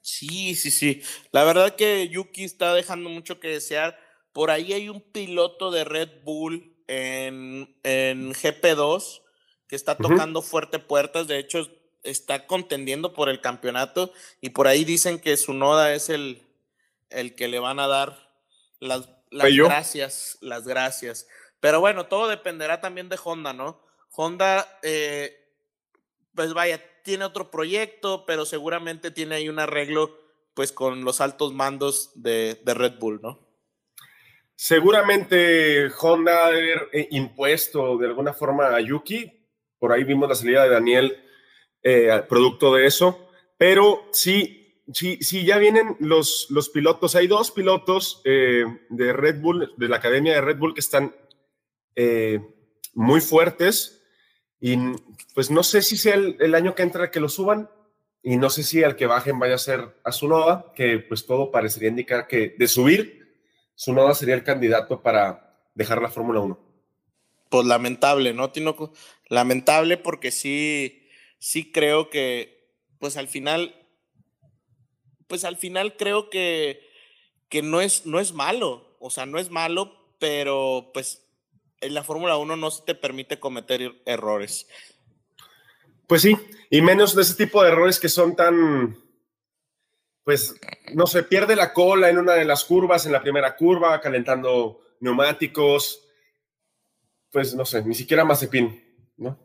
[0.00, 1.02] Sí, sí, sí.
[1.32, 3.98] La verdad que Yuki está dejando mucho que desear.
[4.32, 9.22] Por ahí hay un piloto de Red Bull en, en GP2
[9.66, 11.26] que está tocando fuerte puertas.
[11.26, 11.68] De hecho,
[12.06, 16.42] está contendiendo por el campeonato y por ahí dicen que su noda es el,
[17.10, 18.30] el que le van a dar
[18.80, 21.26] las, las gracias, las gracias.
[21.60, 23.80] Pero bueno, todo dependerá también de Honda, ¿no?
[24.10, 25.36] Honda, eh,
[26.34, 30.20] pues vaya, tiene otro proyecto, pero seguramente tiene ahí un arreglo
[30.54, 33.38] pues con los altos mandos de, Red Bull, ¿no?
[34.54, 39.30] Seguramente Honda haber eh, impuesto de alguna forma a Yuki,
[39.78, 41.25] por ahí vimos la salida de Daniel,
[41.88, 47.52] eh, producto de eso, pero sí, sí, sí, ya vienen los, los pilotos, hay dos
[47.52, 51.14] pilotos eh, de Red Bull, de la Academia de Red Bull que están
[52.92, 54.02] muy fuertes,
[54.60, 54.76] y
[55.34, 57.70] pues no sé si sea el, año que entra que lo suban
[58.22, 61.50] y no sé si al que bajen vaya a ser a Sunoda, que pues todo
[61.50, 63.38] parecería indicar que de subir,
[63.74, 66.58] Sunoda sería el candidato para dejar la Fórmula 1.
[67.50, 68.92] Pues lamentable, ¿no, Tinoco?
[69.28, 71.05] Lamentable porque sí,
[71.38, 73.74] sí creo que, pues al final,
[75.26, 76.80] pues al final creo que,
[77.48, 81.26] que no, es, no es malo, o sea, no es malo, pero pues
[81.80, 84.66] en la Fórmula 1 no se te permite cometer er, errores.
[86.06, 86.36] Pues sí,
[86.70, 88.96] y menos de ese tipo de errores que son tan,
[90.24, 90.54] pues,
[90.94, 94.80] no se pierde la cola en una de las curvas, en la primera curva, calentando
[95.00, 96.06] neumáticos,
[97.30, 98.82] pues, no sé, ni siquiera Mazepin,
[99.16, 99.38] ¿no?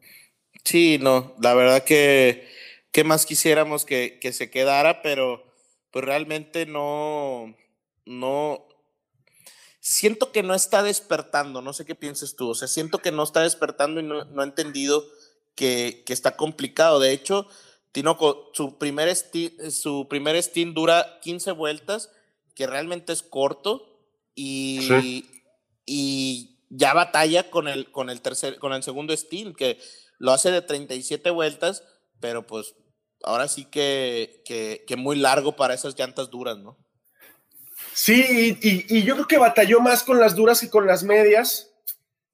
[0.63, 2.47] Sí, no, la verdad que,
[2.91, 5.01] ¿qué más quisiéramos que, que se quedara?
[5.01, 5.43] Pero,
[5.91, 7.55] pues realmente no,
[8.05, 8.67] no,
[9.79, 13.23] siento que no está despertando, no sé qué pienses tú, o sea, siento que no
[13.23, 15.05] está despertando y no, no ha entendido
[15.55, 16.99] que, que, está complicado.
[16.99, 17.47] De hecho,
[17.91, 20.41] Tinoco, su primer, su primer
[20.73, 22.09] dura 15 vueltas,
[22.55, 23.91] que realmente es corto,
[24.35, 25.25] y,
[25.85, 29.77] y ya batalla con el, con, el tercer, con el segundo stint, que
[30.21, 31.83] lo hace de 37 vueltas,
[32.19, 32.75] pero pues
[33.23, 36.77] ahora sí que, que, muy largo para esas llantas duras, ¿no?
[37.93, 41.67] Sí, y, yo creo que batalló más con las duras que con las medias.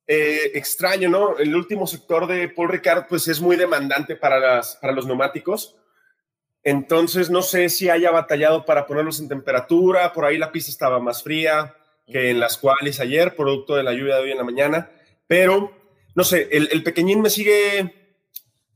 [0.05, 1.37] Eh, extraño, ¿no?
[1.37, 5.75] El último sector de Paul Ricard, pues es muy demandante para, las, para los neumáticos.
[6.63, 10.13] Entonces, no sé si haya batallado para ponerlos en temperatura.
[10.13, 11.73] Por ahí la pista estaba más fría
[12.05, 14.91] que en las cuales ayer, producto de la lluvia de hoy en la mañana.
[15.27, 15.76] Pero,
[16.17, 18.17] no sé, el, el pequeñín me sigue,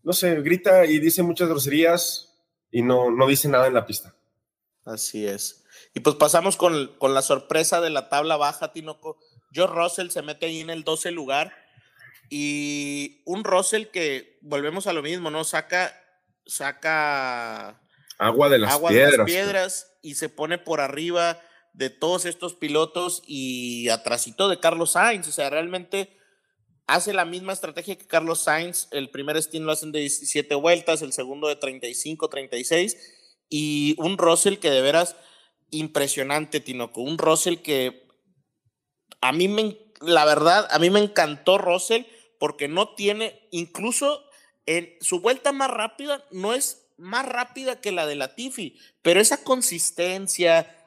[0.04, 2.38] no sé, grita y dice muchas groserías
[2.70, 4.14] y no, no dice nada en la pista.
[4.86, 5.64] Así es.
[5.96, 9.18] Y pues pasamos con, con la sorpresa de la tabla baja, Tinoco.
[9.56, 11.52] Joe Russell se mete ahí en el 12 lugar
[12.30, 15.44] Y un Russell que, volvemos a lo mismo, ¿no?
[15.44, 16.00] Saca,
[16.46, 17.82] saca
[18.20, 19.12] agua de las agua piedras.
[19.14, 21.42] de las piedras y se pone por arriba
[21.74, 25.28] de todos estos pilotos y atrasito de Carlos Sainz.
[25.28, 26.21] O sea, realmente
[26.96, 28.88] hace la misma estrategia que Carlos Sainz.
[28.92, 32.98] El primer stint lo hacen de 17 vueltas, el segundo de 35, 36.
[33.50, 35.16] Y un Russell que de veras
[35.70, 37.02] impresionante, Tinoco.
[37.02, 38.08] Un Russell que
[39.22, 42.04] a mí me, la verdad, a mí me encantó Russell
[42.40, 44.26] porque no tiene, incluso
[45.00, 49.44] su vuelta más rápida, no es más rápida que la de la Tiffy, pero esa
[49.44, 50.81] consistencia,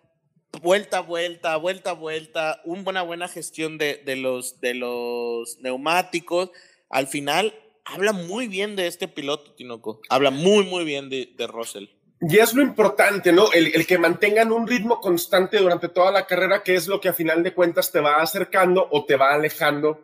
[0.60, 6.50] vuelta vuelta, vuelta vuelta, una buena, buena gestión de, de, los, de los neumáticos,
[6.88, 10.00] al final habla muy bien de este piloto, Tinoco.
[10.08, 11.86] Habla muy, muy bien de, de Russell.
[12.20, 13.52] Y es lo importante, ¿no?
[13.52, 17.08] El, el, que mantengan un ritmo constante durante toda la carrera, que es lo que
[17.08, 20.00] a final de cuentas te va acercando o te va alejando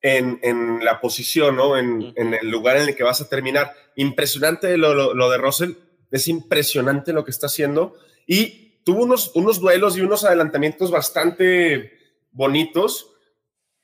[0.00, 1.76] en, en la posición, ¿no?
[1.76, 3.74] En, en, el lugar en el que vas a terminar.
[3.96, 5.72] Impresionante lo, lo, lo, de Russell,
[6.10, 7.94] es impresionante lo que está haciendo.
[8.26, 11.92] Y tuvo unos, unos duelos y unos adelantamientos bastante
[12.32, 13.10] bonitos.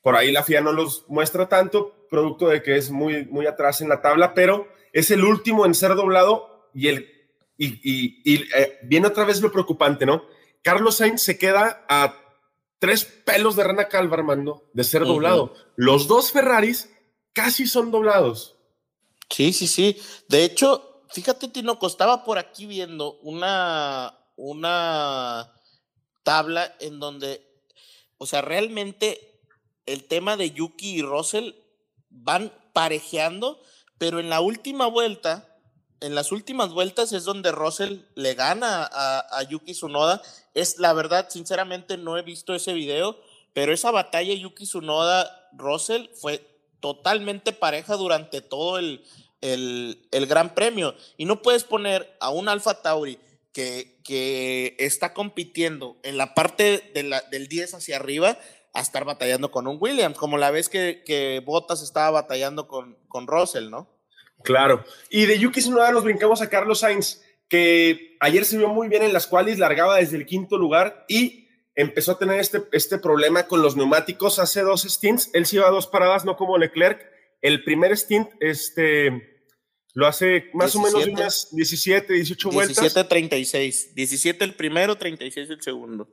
[0.01, 3.81] Por ahí la FIA no los muestra tanto, producto de que es muy, muy atrás
[3.81, 7.13] en la tabla, pero es el último en ser doblado y el
[7.57, 10.23] y, y, y eh, viene otra vez lo preocupante, ¿no?
[10.61, 12.15] Carlos Sainz se queda a
[12.79, 15.09] tres pelos de rana calva, Armando, de ser uh -huh.
[15.09, 15.53] doblado.
[15.75, 16.89] Los dos Ferraris
[17.33, 18.55] casi son doblados.
[19.29, 19.99] Sí, sí, sí.
[20.29, 25.53] De hecho, fíjate, Tino, estaba por aquí viendo una, una
[26.23, 27.45] tabla en donde,
[28.17, 29.41] o sea, realmente
[29.85, 31.53] el tema de Yuki y Russell
[32.09, 33.61] van parejeando,
[33.97, 35.53] pero en la última vuelta
[35.99, 40.21] en las últimas vueltas es donde Russell le gana a, a, Yuki Tsunoda.
[40.53, 43.19] Es la verdad, sinceramente no he visto ese video,
[43.53, 46.45] pero esa batalla Yuki Tsunoda-Russell fue
[46.79, 49.03] totalmente pareja durante todo el,
[49.41, 50.95] el, el, Gran Premio.
[51.17, 53.17] Y no puedes poner a un Alfa Tauri
[53.51, 58.39] que, que está compitiendo en la parte del 10 hacia arriba
[58.73, 62.97] a estar batallando con un Williams, como la vez que, que Bottas estaba batallando con,
[63.09, 63.89] con Russell, ¿no?
[64.43, 64.85] Claro.
[65.09, 69.03] Y de Yuki Tsunoda nos brincamos a Carlos Sainz, que ayer se vio muy bien
[69.03, 73.47] en las cuales largaba desde el quinto lugar y empezó a tener este, este problema
[73.47, 75.31] con los neumáticos hace dos stints.
[75.33, 77.05] Él se iba a dos paradas, no como Leclerc.
[77.41, 79.36] El primer stint, este,
[79.97, 82.77] lo hace más 17, o menos unas 17, 18 vueltas.
[82.81, 83.95] 17, 36.
[83.95, 86.07] 17 el primero, 36 el segundo.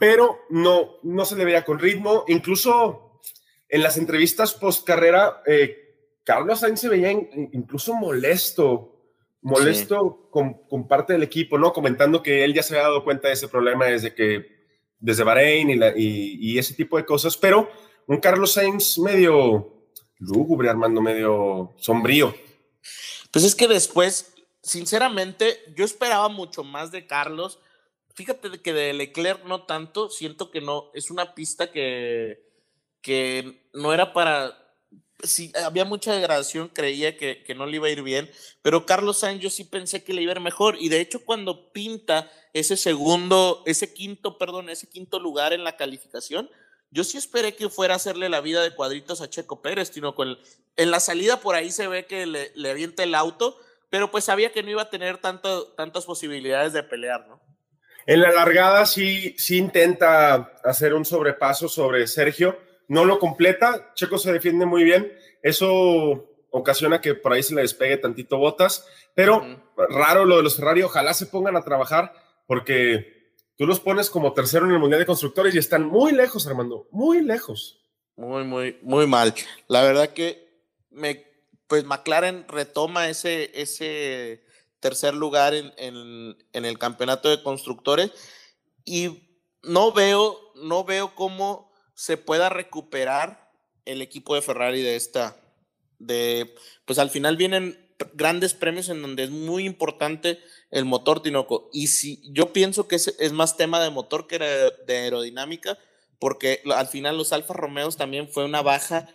[0.00, 2.24] Pero no, no se le veía con ritmo.
[2.28, 3.20] Incluso
[3.68, 9.02] en las entrevistas post carrera, eh, Carlos Sainz se veía incluso molesto,
[9.42, 10.28] molesto sí.
[10.30, 11.74] con, con, parte del equipo, ¿no?
[11.74, 14.46] Comentando que él ya se había dado cuenta de ese problema desde que,
[14.98, 17.68] desde Bahrein y, la, y, y ese tipo de cosas, pero
[18.06, 22.45] un Carlos Sainz medio lúgubre, Armando, medio sombrío.
[23.36, 27.58] Pues es que después, sinceramente, yo esperaba mucho más de Carlos.
[28.14, 32.48] Fíjate que de Leclerc no tanto, siento que no, es una pista que,
[33.02, 34.56] que no era para
[35.22, 38.30] sí, había mucha degradación, creía que, que, no le iba a ir bien,
[38.62, 41.22] pero Carlos Sainz yo sí pensé que le iba a ir mejor y de hecho
[41.22, 46.48] cuando pinta ese segundo, ese quinto, perdón, ese quinto lugar en la calificación,
[46.90, 50.14] yo sí esperé que fuera a hacerle la vida de cuadritos a Checo Pérez, sino
[50.14, 50.38] con el,
[50.76, 53.58] en la salida por ahí se ve que le, le avienta el auto,
[53.90, 57.40] pero pues sabía que no iba a tener tanto, tantas posibilidades de pelear, ¿no?
[58.06, 62.56] En la largada sí, sí intenta hacer un sobrepaso sobre Sergio,
[62.88, 67.62] no lo completa, Checo se defiende muy bien, eso ocasiona que por ahí se le
[67.62, 69.88] despegue tantito botas, pero uh -huh.
[69.88, 72.12] raro lo de los Ferrari, ojalá se pongan a trabajar
[72.46, 73.15] porque
[73.56, 76.88] tú los pones como tercero en el Mundial de Constructores y están muy lejos, Armando,
[76.90, 77.82] muy lejos.
[78.16, 79.34] Muy, muy, muy mal.
[79.68, 80.48] La verdad que
[80.90, 81.26] me,
[81.66, 84.42] pues McLaren retoma ese, ese
[84.80, 88.10] tercer lugar en, en, en el campeonato de constructores
[88.84, 89.22] y
[89.62, 93.50] no veo, no veo cómo se pueda recuperar
[93.84, 95.36] el equipo de Ferrari de esta,
[95.98, 100.38] de, pues al final vienen grandes premios en donde es muy importante
[100.70, 101.70] el motor Tinoco.
[101.72, 105.78] Y si yo pienso que es, más tema de motor que de aerodinámica,
[106.18, 109.08] porque al final los Alfa Romeos también fue una baja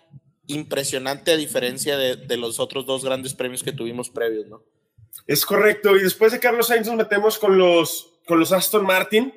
[0.48, 4.64] impresionante a diferencia de, de, los otros dos grandes premios que tuvimos previos, ¿no?
[5.28, 5.96] Es correcto.
[5.96, 9.34] Y después de Carlos Sainz nos metemos con los, con los Aston Martin.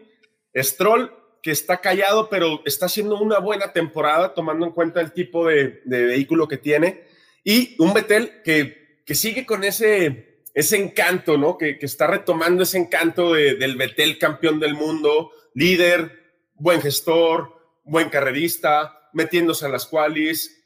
[0.56, 5.46] Stroll que está callado, pero está haciendo una buena temporada, tomando en cuenta el tipo
[5.46, 7.04] de, de vehículo que tiene.
[7.44, 11.58] Y un Betel que, que sigue con ese, ese encanto, ¿no?
[11.58, 17.54] Que, que está retomando ese encanto de, del Betel campeón del mundo, líder, buen gestor,
[17.84, 20.64] buen carrerista, metiéndose a las qualis.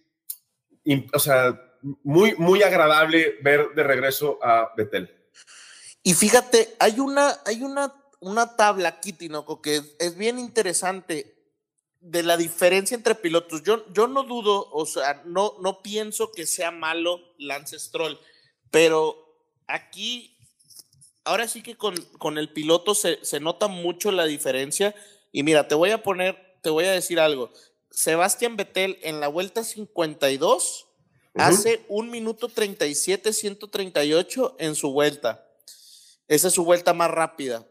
[1.12, 1.60] o sea,
[2.02, 5.14] muy, muy agradable ver de regreso a Betel.
[6.02, 11.37] Y fíjate, hay una, hay una, una tabla aquí, Tinoco, que es, bien interesante
[12.00, 13.62] de la diferencia entre pilotos.
[13.62, 18.18] Yo, yo no dudo, o sea, no, no pienso que sea malo Lance Stroll,
[18.70, 19.16] pero
[19.66, 20.36] aquí,
[21.24, 24.94] ahora sí que con, con el piloto se, se nota mucho la diferencia.
[25.32, 27.52] Y mira, te voy a poner, te voy a decir algo.
[27.90, 30.86] Sebastián Vettel en la vuelta 52
[31.34, 35.46] hace un minuto 37, 138 en su vuelta.
[36.26, 37.66] Esa es su vuelta más rápida.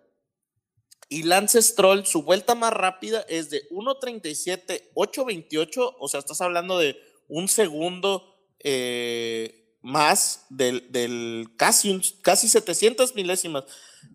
[1.09, 6.77] Y Lance Stroll, su vuelta más rápida es de 1.37, 8.28, o sea, estás hablando
[6.77, 13.63] de un segundo eh, más del, del, casi, casi 700 milésimas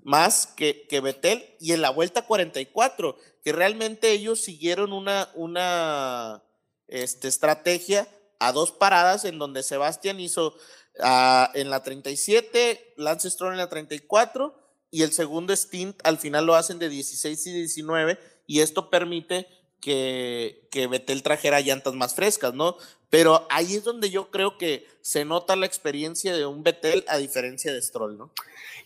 [0.03, 6.43] más que, que Betel y en la vuelta 44, que realmente ellos siguieron una, una
[6.89, 8.07] este, estrategia
[8.39, 10.57] a dos paradas en donde Sebastián hizo
[10.99, 14.62] uh, en la 37, Lance Stroll en la 34
[14.93, 19.49] y el segundo stint al final lo hacen de 16 y 19 y esto permite
[19.81, 22.77] que, que Betel trajera llantas más frescas, ¿no?
[23.11, 27.17] Pero ahí es donde yo creo que se nota la experiencia de un Betel a
[27.17, 28.33] diferencia de Stroll, ¿no?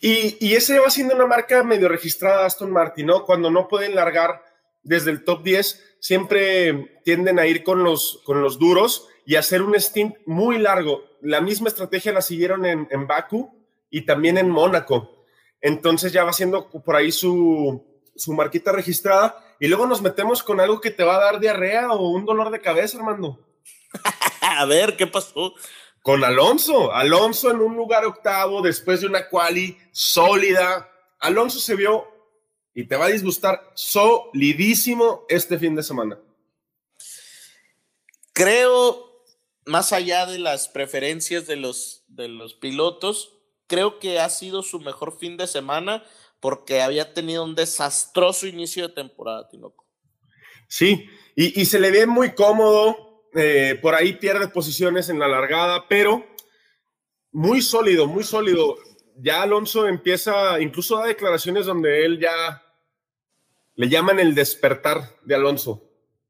[0.01, 3.25] Y, y ese va siendo una marca medio registrada Aston Martin, ¿no?
[3.25, 4.41] Cuando no pueden largar
[4.83, 9.61] desde el top 10, siempre tienden a ir con los, con los duros y hacer
[9.61, 11.03] un stint muy largo.
[11.21, 13.53] La misma estrategia la siguieron en, en Baku
[13.89, 15.16] y también en Mónaco.
[15.61, 17.83] Entonces ya va siendo por ahí su,
[18.15, 21.91] su marquita registrada y luego nos metemos con algo que te va a dar diarrea
[21.91, 23.39] o un dolor de cabeza, Armando.
[24.41, 25.53] a ver, ¿qué pasó?
[26.01, 26.91] Con Alonso.
[26.93, 30.89] Alonso en un lugar octavo después de una quali sólida.
[31.19, 32.07] Alonso se vio
[32.73, 36.19] y te va a disgustar solidísimo este fin de semana.
[38.33, 39.25] Creo
[39.65, 43.36] más allá de las preferencias de los, de los pilotos,
[43.67, 46.03] creo que ha sido su mejor fin de semana
[46.39, 49.85] porque había tenido un desastroso inicio de temporada, Tinoco.
[50.67, 55.87] Sí, y, se le ve muy cómodo, eh, por ahí pierde posiciones en la largada,
[55.87, 56.25] pero
[57.31, 58.75] muy sólido, muy sólido.
[59.15, 62.63] Ya Alonso empieza, incluso da declaraciones donde él ya
[63.75, 65.83] le llaman el despertar de Alonso.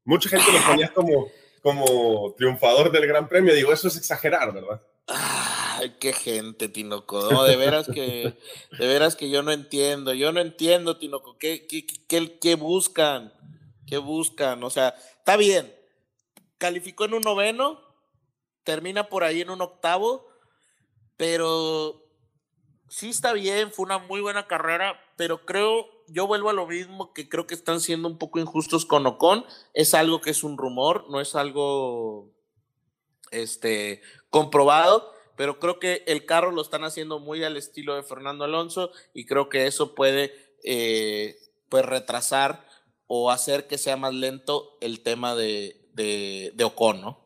[0.04, 1.28] Mucha gente lo ponía como
[1.62, 3.54] como triunfador del Gran Premio.
[3.54, 4.80] Digo, eso es exagerar, ¿verdad?
[5.78, 7.30] Ay, qué gente, Tinoco.
[7.30, 8.36] No, de veras que,
[8.78, 10.12] de veras que yo no entiendo.
[10.12, 11.38] Yo no entiendo, Tinoco.
[11.38, 13.32] ¿Qué, qué, qué, qué buscan?
[13.86, 14.62] ¿Qué buscan?
[14.64, 14.88] O sea,
[15.18, 15.72] está bien.
[16.58, 17.80] Calificó en un noveno,
[18.64, 20.26] termina por ahí en un octavo,
[21.16, 22.04] pero
[22.88, 27.12] sí está bien, fue una muy buena carrera, pero creo yo vuelvo a lo mismo
[27.12, 29.44] que creo que están siendo un poco injustos con Ocon.
[29.74, 32.32] Es algo que es un rumor, no es algo
[33.30, 38.44] este, comprobado, pero creo que el carro lo están haciendo muy al estilo de Fernando
[38.44, 40.32] Alonso y creo que eso puede
[40.64, 41.36] eh,
[41.68, 42.66] pues retrasar
[43.06, 47.24] o hacer que sea más lento el tema de, de, Ocon, ¿no?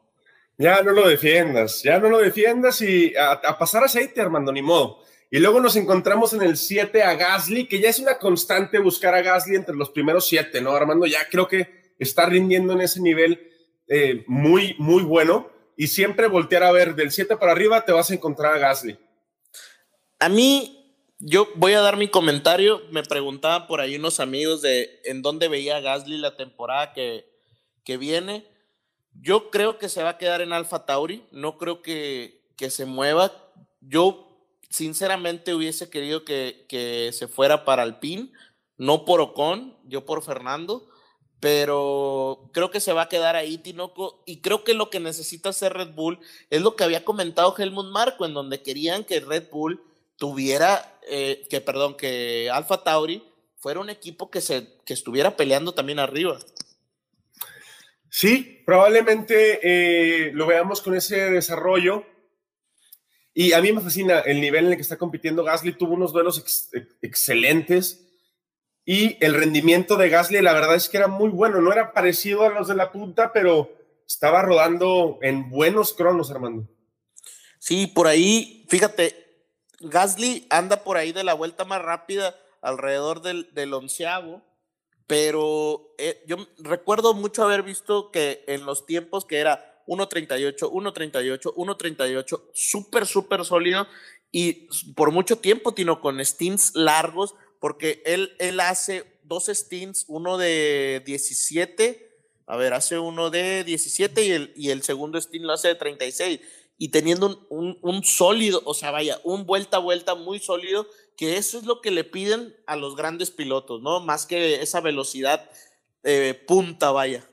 [0.59, 4.61] Ya no lo defiendas, ya no lo defiendas y a, a pasar aceite, Armando, ni
[4.61, 5.01] modo.
[5.31, 9.15] Y luego nos encontramos en el 7 a Gasly, que ya es una constante buscar
[9.15, 10.73] a Gasly entre los primeros 7, ¿no?
[10.73, 13.51] Armando ya creo que está rindiendo en ese nivel
[13.89, 15.52] eh, muy, muy bueno.
[15.77, 18.99] Y siempre voltear a ver del 7 para arriba te vas a encontrar a Gasly.
[20.19, 22.83] A mí, yo voy a dar mi comentario.
[22.91, 27.27] Me preguntaban por ahí unos amigos de en dónde veía Gasly la temporada que,
[27.85, 28.47] que viene.
[29.21, 31.25] Yo creo que se va a quedar en Alfa Tauri.
[31.31, 33.33] No creo que, que se mueva.
[33.81, 34.33] Yo
[34.73, 38.33] sinceramente hubiese querido que, se fuera para Alpine,
[38.79, 40.89] no por Ocon, yo por Fernando,
[41.43, 45.49] pero creo que se va a quedar ahí Tinoco y creo que lo que necesita
[45.49, 49.51] hacer Red Bull es lo que había comentado Helmut Marco, en donde querían que Red
[49.51, 49.83] Bull
[50.17, 53.25] tuviera, eh, que perdón, que Alfa Tauri
[53.59, 56.39] fuera un equipo que, se, que estuviera peleando también arriba.
[58.09, 62.07] Sí, probablemente eh, lo veamos con ese desarrollo.
[63.35, 65.73] Y a mí me fascina el nivel en el que está compitiendo Gasly.
[65.73, 66.71] Tuvo unos duelos
[67.03, 68.12] excelentes.
[68.85, 71.61] Y el rendimiento de Gasly, la verdad es que era muy bueno.
[71.61, 73.71] No era parecido a los de la punta, pero
[74.07, 76.69] estaba rodando en buenos cronos, Armando.
[77.59, 79.47] Sí, por ahí, fíjate,
[79.81, 84.43] Gasly anda por ahí de la vuelta más rápida alrededor del, del onceavo,
[85.07, 91.55] pero eh, yo recuerdo mucho haber visto que en los tiempos que era 1.38, 1.38,
[91.55, 93.87] 1.38, súper, súper sólido
[94.31, 100.37] y por mucho tiempo, Tino, con stints largos, porque él, él hace dos stints, uno
[100.37, 102.11] de 17
[102.47, 105.77] A ver, hace uno de 17 y el, y el segundo stint lo hace de
[105.77, 106.41] 36.
[106.77, 111.37] Y teniendo un, un, sólido, o sea, vaya, un vuelta a vuelta muy sólido, que
[111.37, 114.01] eso es lo que le piden a los grandes pilotos, ¿no?
[114.01, 115.49] Más que esa velocidad
[116.03, 117.31] eh, punta, vaya.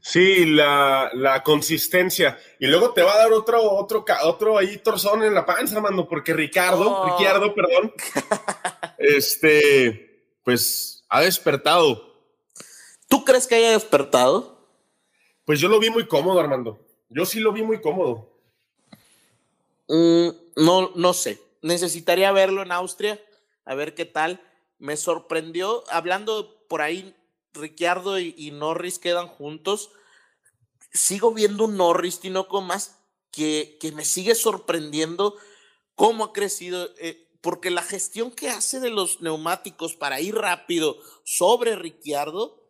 [0.00, 2.38] Sí, la, la, consistencia.
[2.58, 6.08] Y luego te va a dar otro, otro, otro ahí torzón en la panza, Armando,
[6.08, 7.18] porque Ricardo, Oh.
[7.18, 7.92] Ricardo, perdón,
[8.98, 12.08] este, pues ha despertado.
[13.08, 14.58] ¿Tú crees que haya despertado?
[15.44, 16.78] Pues yo lo vi muy cómodo, Armando.
[17.08, 18.30] Yo sí lo vi muy cómodo.
[19.88, 21.40] Mm, no, no sé.
[21.62, 23.20] Necesitaría verlo en Austria,
[23.64, 24.40] a ver qué tal.
[24.78, 27.14] Me sorprendió, hablando por ahí,
[27.58, 29.90] Ricciardo y, Norris quedan juntos.
[30.92, 32.98] Sigo viendo un Norris, Tinoco, más
[33.30, 35.36] que, que me sigue sorprendiendo
[35.94, 36.88] cómo ha crecido.
[36.98, 42.64] eh, porque la gestión que hace de los neumáticos para ir rápido sobre Ricciardo,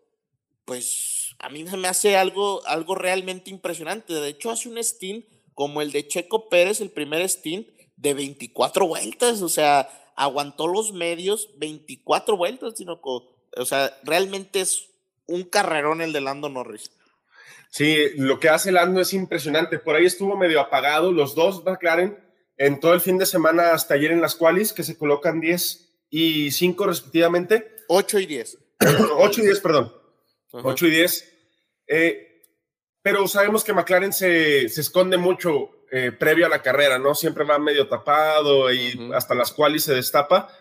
[0.64, 4.12] pues a mí me hace algo, algo realmente impresionante.
[4.12, 5.24] De hecho, hace un stint
[5.54, 7.66] como el de Checo Pérez, el primer stint,
[7.96, 9.42] de 24 vueltas.
[9.42, 13.37] O sea, aguantó los medios 24 vueltas, Tinoco.
[13.58, 14.88] O sea, realmente es
[15.26, 16.90] un carrerón el de Lando Norris.
[17.70, 19.78] Sí, lo que hace Lando es impresionante.
[19.78, 22.18] Por ahí estuvo medio apagado los dos McLaren
[22.56, 25.88] en todo el fin de semana hasta ayer en las qualis, que se colocan 10
[26.10, 27.76] y 5 respectivamente.
[27.88, 28.58] 8 y 10.
[29.16, 29.92] 8 y 10, perdón.
[30.52, 30.66] Ajá.
[30.66, 31.32] 8 y 10.
[31.88, 32.42] Eh,
[33.02, 37.14] pero sabemos que McLaren se, se esconde mucho eh, previo a la carrera, ¿no?
[37.14, 40.52] Siempre va medio tapado y hasta las qualis se destapa.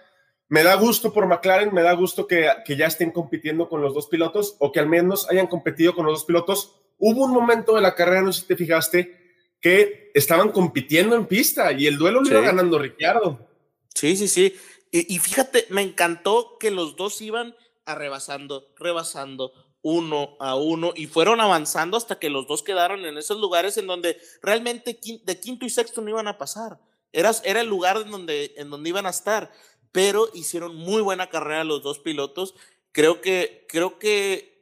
[0.49, 3.93] Me da gusto por McLaren, me da gusto que, que ya estén compitiendo con los
[3.93, 6.75] dos pilotos o que al menos hayan competido con los dos pilotos.
[6.97, 9.17] Hubo un momento de la carrera, no sé si te fijaste,
[9.59, 12.31] que estaban compitiendo en pista y el duelo lo Sí.
[12.31, 13.47] iba ganando Ricciardo.
[13.93, 14.55] Sí, sí, sí.
[14.91, 21.07] Y, y fíjate, me encantó que los dos iban arrebasando, rebasando, uno a uno, y
[21.07, 25.65] fueron avanzando hasta que los dos quedaron en esos lugares en donde realmente de quinto
[25.65, 26.79] y sexto no iban a pasar.
[27.13, 29.51] Era, era el lugar en donde, en donde iban a estar,
[29.97, 32.53] pero hicieron muy buena carrera los dos pilotos.
[32.91, 34.53] Creo que, creo que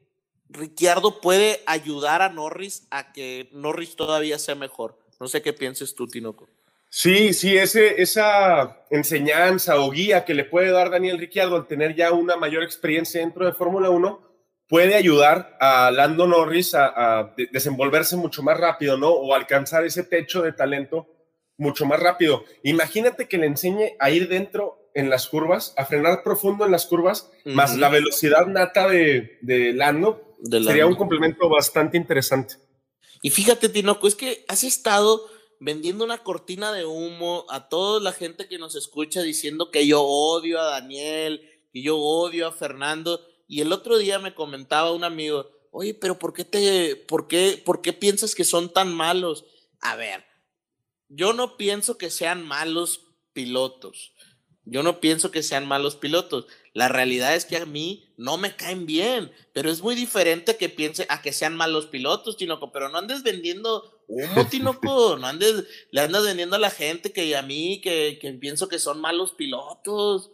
[0.47, 4.97] Ricciardo puede ayudar a Norris a que Norris todavía sea mejor.
[5.19, 6.47] No sé qué pienses tú, Tinoco.
[6.89, 11.95] Sí, sí, ese, esa enseñanza o guía que le puede dar Daniel Ricciardo al tener
[11.97, 14.21] ya una mayor experiencia dentro de Fórmula 1
[14.69, 19.09] puede ayudar a Lando Norris a, a de- desenvolverse mucho más rápido, ¿no?
[19.09, 21.09] O alcanzar ese techo de talento
[21.57, 22.45] mucho más rápido.
[22.63, 26.85] Imagínate que le enseñe a ir dentro en las curvas, a frenar profundo en las
[26.87, 30.87] curvas, más la velocidad nata de, de Lando, De sería Lando.
[30.87, 32.55] un complemento bastante interesante.
[33.21, 35.29] Y fíjate, Tinoco, es que has estado
[35.59, 40.01] vendiendo una cortina de humo a toda la gente que nos escucha diciendo que yo
[40.01, 41.41] odio a Daniel,
[41.73, 43.19] que yo odio a Fernando.
[43.47, 47.61] Y el otro día me comentaba un amigo, oye, pero ¿por qué te, por qué,
[47.63, 49.45] por qué piensas que son tan malos?
[49.81, 50.23] A ver,
[51.09, 53.01] yo no pienso que sean malos
[53.33, 54.13] pilotos.
[54.65, 56.47] Yo no pienso que sean malos pilotos.
[56.73, 60.69] La realidad es que a mí no me caen bien, pero es muy diferente que
[60.69, 62.71] piense a que sean malos pilotos, Tinoco.
[62.71, 65.17] Pero no andes vendiendo humo, Tinoco.
[65.17, 68.79] No andes, le andas vendiendo a la gente que a mí, que, que pienso que
[68.79, 70.31] son malos pilotos.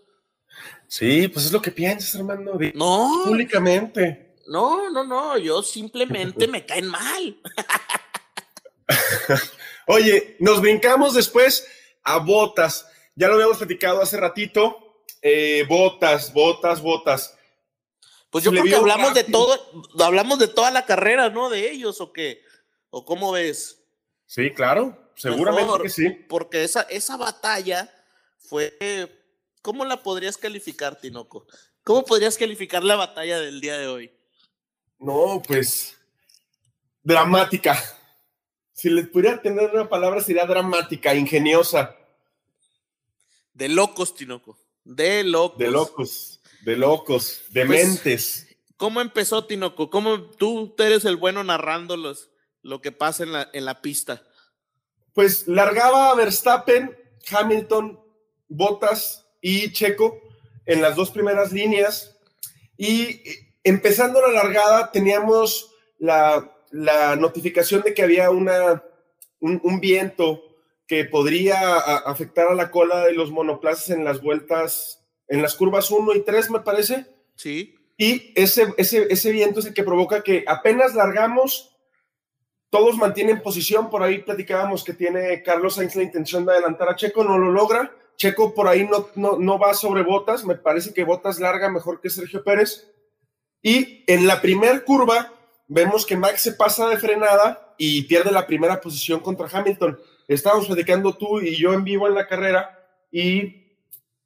[0.87, 4.35] Sí, pues es lo que piensas, hermano, No, públicamente.
[4.47, 5.37] no, no, no.
[5.37, 7.37] Yo simplemente me caen mal.
[9.87, 11.67] Oye, nos brincamos después
[12.03, 12.87] a botas.
[13.15, 15.03] Ya lo habíamos platicado hace ratito.
[15.21, 17.37] Eh, botas, botas, botas.
[18.29, 19.59] Pues yo creo que hablamos de todo,
[19.99, 21.49] hablamos de toda la carrera, ¿no?
[21.49, 22.41] De ellos, ¿o qué?
[22.89, 23.83] ¿O cómo ves?
[24.25, 26.09] Sí, claro, seguramente Mejor, que sí.
[26.29, 27.93] Porque esa, esa batalla
[28.39, 28.77] fue.
[29.61, 31.45] ¿Cómo la podrías calificar, Tinoco?
[31.83, 34.11] ¿Cómo podrías calificar la batalla del día de hoy?
[34.97, 35.97] No, pues
[37.03, 37.81] dramática.
[38.71, 41.95] Si le pudiera tener una palabra sería dramática, ingeniosa,
[43.53, 44.57] De locos, Tinoco.
[44.83, 45.57] De locos.
[45.59, 48.47] de locos, de locos, de Pues- mentes.
[48.77, 49.89] ¿Cómo empezó, Tinoco?
[49.91, 52.31] ¿Cómo tú eres el bueno narrando los,
[52.63, 54.23] lo que pasa en la, en la pista?
[55.13, 56.97] Pues largaba Verstappen,
[57.29, 57.99] Hamilton,
[58.47, 60.19] Bottas y Checo
[60.65, 62.17] en las dos primeras líneas.
[62.75, 68.83] Y eh, empezando la largada, teníamos la, la notificación de que había una,
[69.39, 70.41] un, un viento
[70.91, 75.89] que podría afectar a la cola de los monoplazas en las vueltas, en las curvas
[75.89, 77.05] 1 y 3, me parece.
[77.35, 77.75] Sí.
[77.95, 81.77] Y ese, ese, ese viento es el que provoca que apenas largamos,
[82.69, 83.89] todos mantienen posición.
[83.89, 87.53] Por ahí platicábamos que tiene Carlos Sainz la intención de adelantar a Checo, no lo
[87.53, 87.95] logra.
[88.17, 92.01] Checo por ahí no, no, no va sobre Botas, me parece que Botas larga mejor
[92.01, 92.91] que Sergio Pérez.
[93.61, 95.31] Y en la primer curva
[95.69, 99.97] vemos que Max se pasa de frenada y pierde la primera posición contra Hamilton.
[100.27, 102.79] Estábamos platicando tú y yo en vivo en la carrera
[103.11, 103.61] y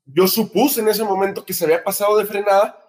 [0.05, 2.81] yo supuse en ese momento que se había pasado de frenada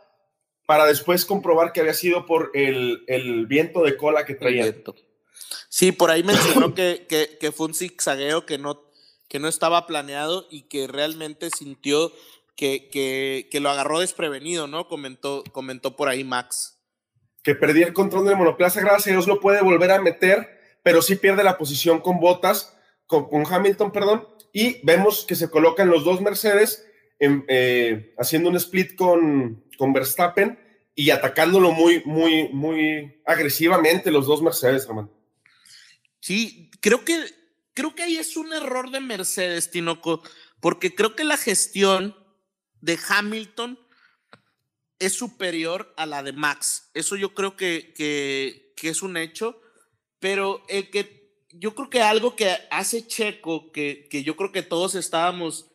[0.66, 4.74] para después comprobar que había sido por el, el viento de cola que traía.
[5.68, 8.82] Sí, por ahí mencionó que, que, que, fue un zigzagueo que no,
[9.28, 12.12] que no estaba planeado y que realmente sintió
[12.56, 14.88] que, que, que lo agarró desprevenido, ¿no?
[14.88, 16.78] Comentó, comentó por ahí Max.
[17.42, 21.00] Que perdía el control del monoplaza, gracias a Dios lo puede volver a meter, pero
[21.02, 22.75] sí pierde la posición con Botas,
[23.06, 26.86] con, Hamilton, perdón, y vemos que se colocan los dos Mercedes
[27.18, 30.58] eh, haciendo un split con, con Verstappen
[30.94, 35.10] y atacándolo muy, muy, muy agresivamente los dos Mercedes, hermano.
[36.20, 37.24] Sí, creo que,
[37.74, 40.22] creo que ahí es un error de Mercedes, Tinoco,
[40.60, 42.16] porque creo que la gestión
[42.80, 43.78] de Hamilton
[44.98, 46.90] es superior a la de Max.
[46.94, 49.60] Eso yo creo que, que, que es un hecho,
[50.18, 54.62] pero el que yo creo que algo que hace Checo, que, que yo creo que
[54.62, 55.66] todos estábamos,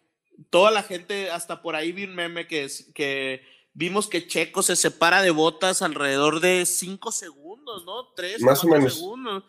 [0.50, 3.42] toda la gente, hasta por ahí vi un meme que, que
[3.74, 8.14] vimos que Checo se separa de botas alrededor de cinco segundos, ¿no?
[8.16, 8.96] Tres, Más o menos.
[8.96, 9.44] segundos.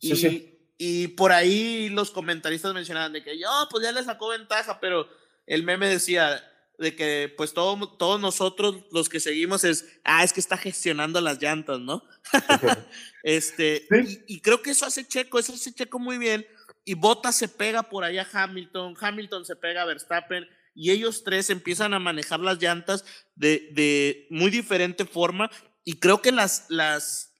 [0.00, 0.58] y, sí.
[0.78, 5.08] y por ahí los comentaristas mencionaban de que yo, pues ya le sacó ventaja, pero
[5.46, 6.42] el meme decía
[6.78, 11.20] de que pues todo, todos nosotros los que seguimos es, ah, es que está gestionando
[11.20, 12.04] las llantas, ¿no?
[13.22, 14.22] este, ¿Sí?
[14.26, 16.46] y, y, creo que eso hace Checo, eso hace Checo muy bien,
[16.84, 20.46] y Bottas se pega por ahí a Hamilton, Hamilton se pega a Verstappen,
[20.78, 23.04] y ellos tres empiezan a manejar las llantas
[23.34, 25.50] de, de muy diferente forma
[25.84, 27.34] y creo que las, las,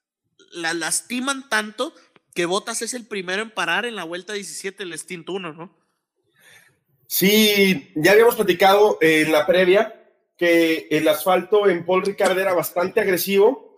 [0.50, 1.94] las lastiman tanto
[2.34, 5.78] que Botas es el primero en parar en la vuelta 17 el Stint 1, ¿no?
[7.08, 9.94] Sí, ya habíamos platicado en la previa
[10.36, 13.74] que el asfalto en Paul Ricard era bastante agresivo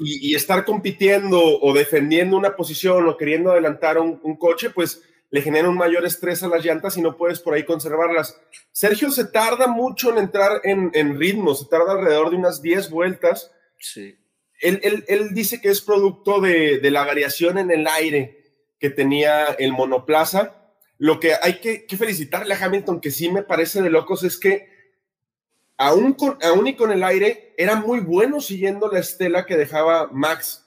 [0.00, 5.00] y, y, estar compitiendo o defendiendo una posición o queriendo adelantar un, un coche, pues
[5.30, 8.40] le genera un mayor estrés a las llantas y no puedes por ahí conservarlas.
[8.72, 12.90] Sergio se tarda mucho en entrar en, en ritmo, se tarda alrededor de unas 10
[12.90, 13.52] vueltas.
[13.78, 14.16] Sí.
[14.60, 18.44] Él, él, él dice que es producto de, de, la variación en el aire
[18.80, 20.65] que tenía el monoplaza.
[20.98, 24.68] Lo que hay que, felicitarle a Hamilton, que sí me parece de locos, es que
[25.76, 30.08] aún, con, aún y con el aire, era muy bueno siguiendo la estela que dejaba
[30.12, 30.64] Max.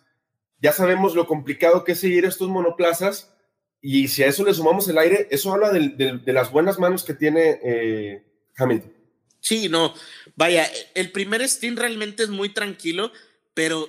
[0.62, 3.34] Ya sabemos lo complicado que es seguir estos monoplazas
[3.82, 7.14] y si a eso le sumamos el aire, eso habla de las buenas manos que
[7.14, 8.24] tiene eh,
[8.58, 9.00] Hamilton.
[9.40, 9.94] Sí, no,
[10.36, 13.12] vaya, el primer stint realmente es muy tranquilo,
[13.54, 13.88] pero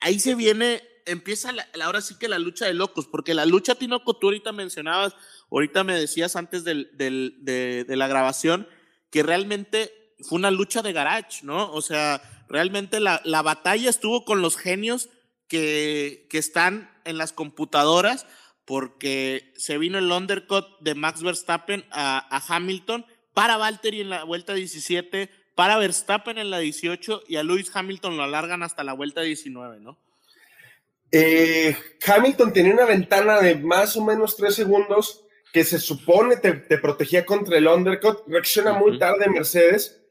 [0.00, 3.74] ahí se viene, empieza la, ahora sí que la lucha de locos, porque la lucha,
[3.74, 5.14] Tinoco, tú ahorita mencionabas,
[5.50, 8.68] ahorita me decías antes del, de, la grabación,
[9.10, 11.72] que realmente fue una lucha de garage, ¿no?
[11.72, 15.08] O sea, realmente la, la batalla estuvo con los genios
[15.48, 18.26] que, que están en las computadoras
[18.64, 24.24] porque se vino el undercut de Max Verstappen a, a, Hamilton para Valtteri en la
[24.24, 28.92] vuelta 17, para Verstappen en la 18 y a Lewis Hamilton lo alargan hasta la
[28.92, 29.98] vuelta 19, ¿no?
[31.12, 31.76] Eh,
[32.06, 36.78] Hamilton tenía una ventana de más o menos tres segundos que se supone te, te
[36.78, 38.80] protegía contra el undercut, reacciona uh -huh.
[38.80, 40.02] muy tarde Mercedes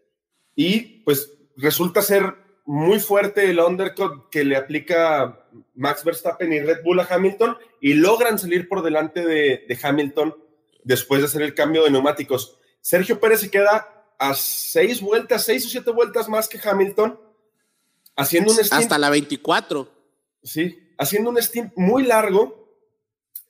[0.55, 2.33] y pues resulta ser
[2.65, 7.93] muy fuerte el undercut que le aplica Max Verstappen y Red Bull a Hamilton y
[7.93, 10.35] logran salir por delante de, de, Hamilton
[10.83, 12.57] después de hacer el cambio de neumáticos.
[12.81, 13.87] Sergio Pérez se queda
[14.17, 17.19] a seis vueltas, seis o siete vueltas más que Hamilton,
[18.15, 18.73] haciendo un stint.
[18.81, 19.91] Hasta la 24.
[20.43, 22.65] Sí, haciendo un stint muy largo,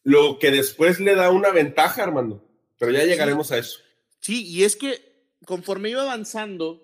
[0.04, 2.44] lo que después le da una ventaja, Armando.
[2.78, 3.54] Pero ya llegaremos sí.
[3.54, 3.80] a eso.
[4.20, 6.82] Sí, y es que conforme iba avanzando,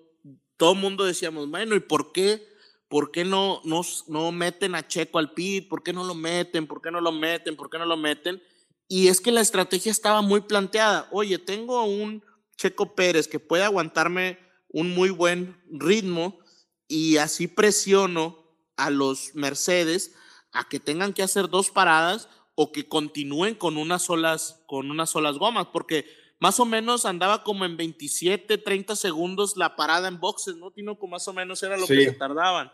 [0.56, 2.46] todo el mundo decíamos, bueno, ¿y por qué?
[2.88, 5.68] ¿Por qué no, no, no meten a Checo al pit?
[5.68, 6.66] ¿Por qué no lo meten?
[6.66, 7.56] ¿Por qué no lo meten?
[7.56, 8.42] ¿Por qué no lo meten?
[8.86, 11.08] Y es que la estrategia estaba muy planteada.
[11.10, 12.22] Oye, tengo un
[12.56, 14.38] Checo Pérez que puede aguantarme
[14.68, 16.38] un muy buen ritmo
[16.86, 18.38] y así presiono
[18.76, 20.14] a los Mercedes
[20.52, 25.10] a que tengan que hacer dos paradas o que continúen con unas solas, con unas
[25.10, 26.06] solas gomas, porque
[26.38, 30.70] más o menos andaba como en 27, 30 segundos la parada en boxes, ¿no?
[30.70, 31.94] Tino, como más o menos era lo sí.
[31.94, 32.72] que se tardaban.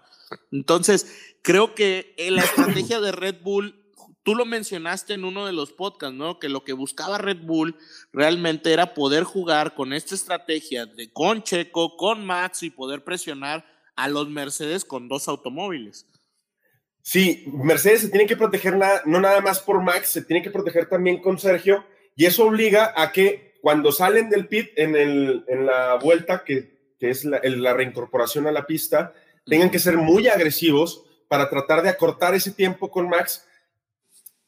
[0.51, 3.79] Entonces, creo que en la estrategia de Red Bull,
[4.23, 6.39] tú lo mencionaste en uno de los podcasts, ¿no?
[6.39, 7.77] Que lo que buscaba Red Bull
[8.13, 13.67] realmente era poder jugar con esta estrategia de con Checo, con Max y poder presionar
[13.97, 16.07] a los Mercedes con dos automóviles.
[17.03, 20.51] Sí, Mercedes se tiene que proteger na no nada más por Max, se tiene que
[20.51, 21.85] proteger también con Sergio
[22.17, 26.95] y eso obliga a que cuando salen del pit en, el, en la vuelta, que,
[26.99, 29.15] que es la, la, reincorporación a la pista,
[29.47, 33.47] tengan que ser muy agresivos para tratar de acortar ese tiempo con Max,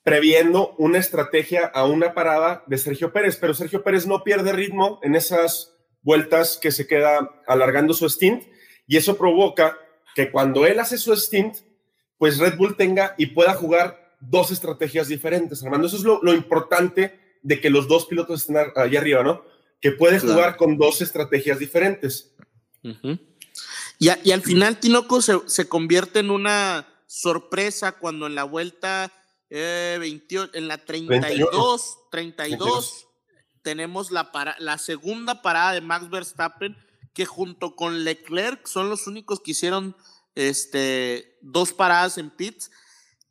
[0.02, 4.98] previendo una estrategia a una parada de Sergio Pérez, pero Sergio Pérez no pierde ritmo
[5.02, 8.44] en esas vueltas que se queda alargando su stint
[8.86, 9.78] y eso provoca
[10.14, 11.56] que cuando él hace su stint,
[12.20, 15.86] pues Red Bull tenga y pueda jugar dos estrategias diferentes, Armando.
[15.86, 19.42] Eso es lo, importante de que los dos pilotos estén ahí arriba, ¿no?
[19.80, 22.34] Que puede jugar con dos estrategias diferentes.
[22.82, 29.10] y, y, al final, Tinoco se, se, convierte en una sorpresa cuando en la vuelta
[29.48, 33.06] eh, 28, en la 32, 32,
[33.62, 36.76] tenemos la, para, la segunda parada de Max Verstappen,
[37.14, 39.96] que junto con Leclerc son los únicos que hicieron
[40.34, 42.70] este, dos paradas en pits.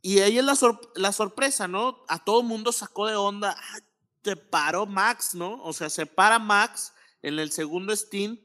[0.01, 0.57] Y ahí es la,
[0.95, 2.03] la sorpresa, ¿no?
[2.07, 3.55] A todo mundo sacó de onda.
[3.57, 3.79] Ah,
[4.21, 5.61] te paró Max, ¿no?
[5.63, 8.39] O sea, se para Max en el segundo stint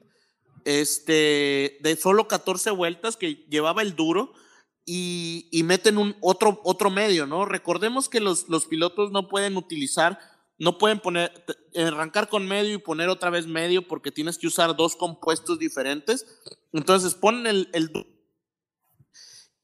[0.65, 4.33] este, de solo 14 vueltas que llevaba el duro
[4.87, 7.45] y, y meten un otro, otro medio, ¿no?
[7.45, 10.19] Recordemos que los, los pilotos no pueden utilizar,
[10.59, 11.33] no pueden poner,
[11.77, 16.27] arrancar con medio y poner otra vez medio porque tienes que usar dos compuestos diferentes.
[16.73, 17.91] Entonces ponen el, el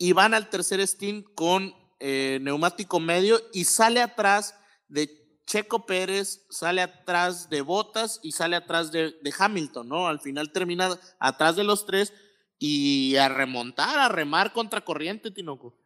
[0.01, 5.11] y van al tercer stint con eh, neumático medio y sale atrás de
[5.47, 10.09] Checo Pérez, sale atrás de Botas y sale atrás de, de Hamilton, ¿no?
[10.09, 12.15] Al final termina atrás de los tres
[12.59, 15.77] y a remontar, a remar contra corriente, Tinoco.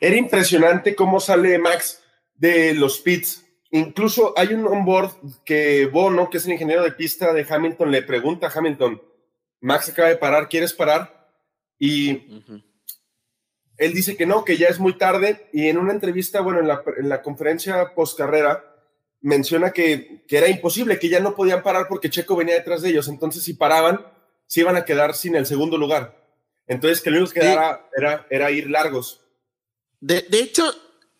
[0.00, 2.00] Era impresionante cómo sale Max
[2.36, 3.44] de los pits.
[3.72, 8.02] Incluso hay un onboard que Bono, que es el ingeniero de pista de Hamilton, le
[8.02, 9.02] pregunta a Hamilton,
[9.60, 11.28] Max acaba de parar, ¿quieres parar?
[11.76, 12.22] Y
[13.76, 15.48] él dice que no, que ya es muy tarde.
[15.52, 18.64] Y en una entrevista, bueno, en la, en la conferencia post carrera,
[19.20, 22.90] menciona que, que era imposible, que ya no podían parar porque Checo venía detrás de
[22.90, 23.08] ellos.
[23.08, 24.06] Entonces, si paraban,
[24.46, 26.22] se iban a quedar sin el segundo lugar.
[26.66, 29.20] Entonces, que lo único que quedara era, era ir largos.
[30.00, 30.64] De, de, hecho,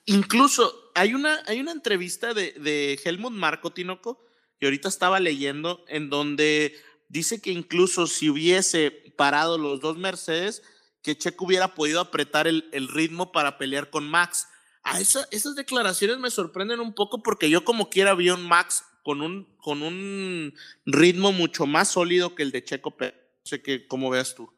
[0.05, 4.25] incluso hay una, hay una entrevista de, de Helmut Marco Tinoco,
[4.59, 6.75] que ahorita estaba leyendo, en donde
[7.09, 10.63] dice que incluso si hubiese parado los dos Mercedes,
[11.05, 14.49] que Checo hubiera podido apretar el, el ritmo para pelear con Max.
[14.83, 18.85] A esa, esas declaraciones me sorprenden un poco porque yo como quiera vi un Max
[19.05, 20.53] con un, con un
[20.85, 23.15] ritmo mucho más sólido que el de Checo Pérez.
[23.15, 24.51] No sé qué, cómo veas tú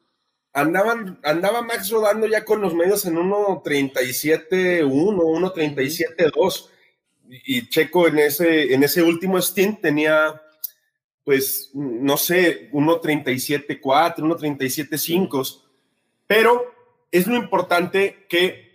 [0.57, 6.69] andaban, andaba Max rodando ya con los medios en 1.37.1, 1.37.2.
[7.29, 10.41] Y Checo en ese, en ese último stint tenía,
[11.23, 15.66] pues, no sé, 1.37.4, 1.37.5.
[16.27, 16.75] Pero
[17.11, 18.67] es lo importante que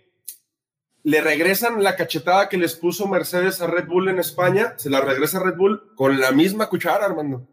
[1.03, 5.01] le regresan la cachetada que les puso Mercedes a Red Bull en España, se la
[5.01, 7.47] regresa a Red Bull con la misma cuchara, Armando.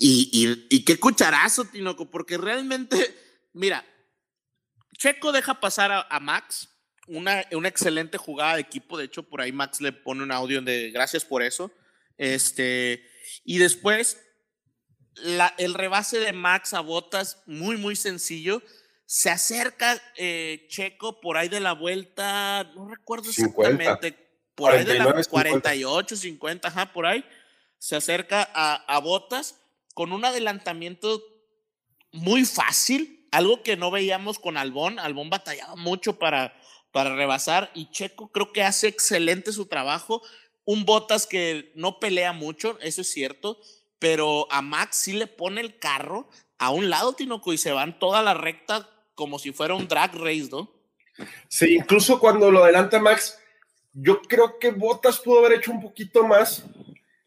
[0.00, 2.96] Y, y, qué cucharazo, Tinoco, porque realmente,
[3.52, 3.84] mira,
[4.96, 6.68] Checo deja pasar a, Max,
[7.08, 10.62] una, una, excelente jugada de equipo, de hecho por ahí Max le pone un audio
[10.62, 11.72] de gracias por eso,
[12.16, 13.04] este,
[13.44, 14.20] y después
[15.16, 18.62] la, el rebase de Max a Botas, muy, muy sencillo,
[19.10, 24.12] se acerca eh, Checo por ahí de la vuelta, no recuerdo exactamente,
[24.54, 27.24] por ahí de la 48, 50, ajá, por ahí,
[27.78, 29.62] se acerca a, a Botas
[29.94, 31.22] con un adelantamiento
[32.12, 34.98] muy fácil, algo que no veíamos con Albón.
[34.98, 36.54] Albón batallaba mucho para,
[36.92, 40.20] para rebasar y Checo creo que hace excelente su trabajo.
[40.66, 43.58] Un Botas que no pelea mucho, eso es cierto,
[43.98, 46.28] pero a Max sí le pone el carro
[46.58, 48.86] a un lado, Tinoco, y se van toda la recta
[49.18, 50.72] como si fuera un drag race, ¿no?
[51.48, 53.36] Sí, incluso cuando lo adelanta Max,
[53.92, 56.62] yo creo que Botas pudo haber hecho un poquito más,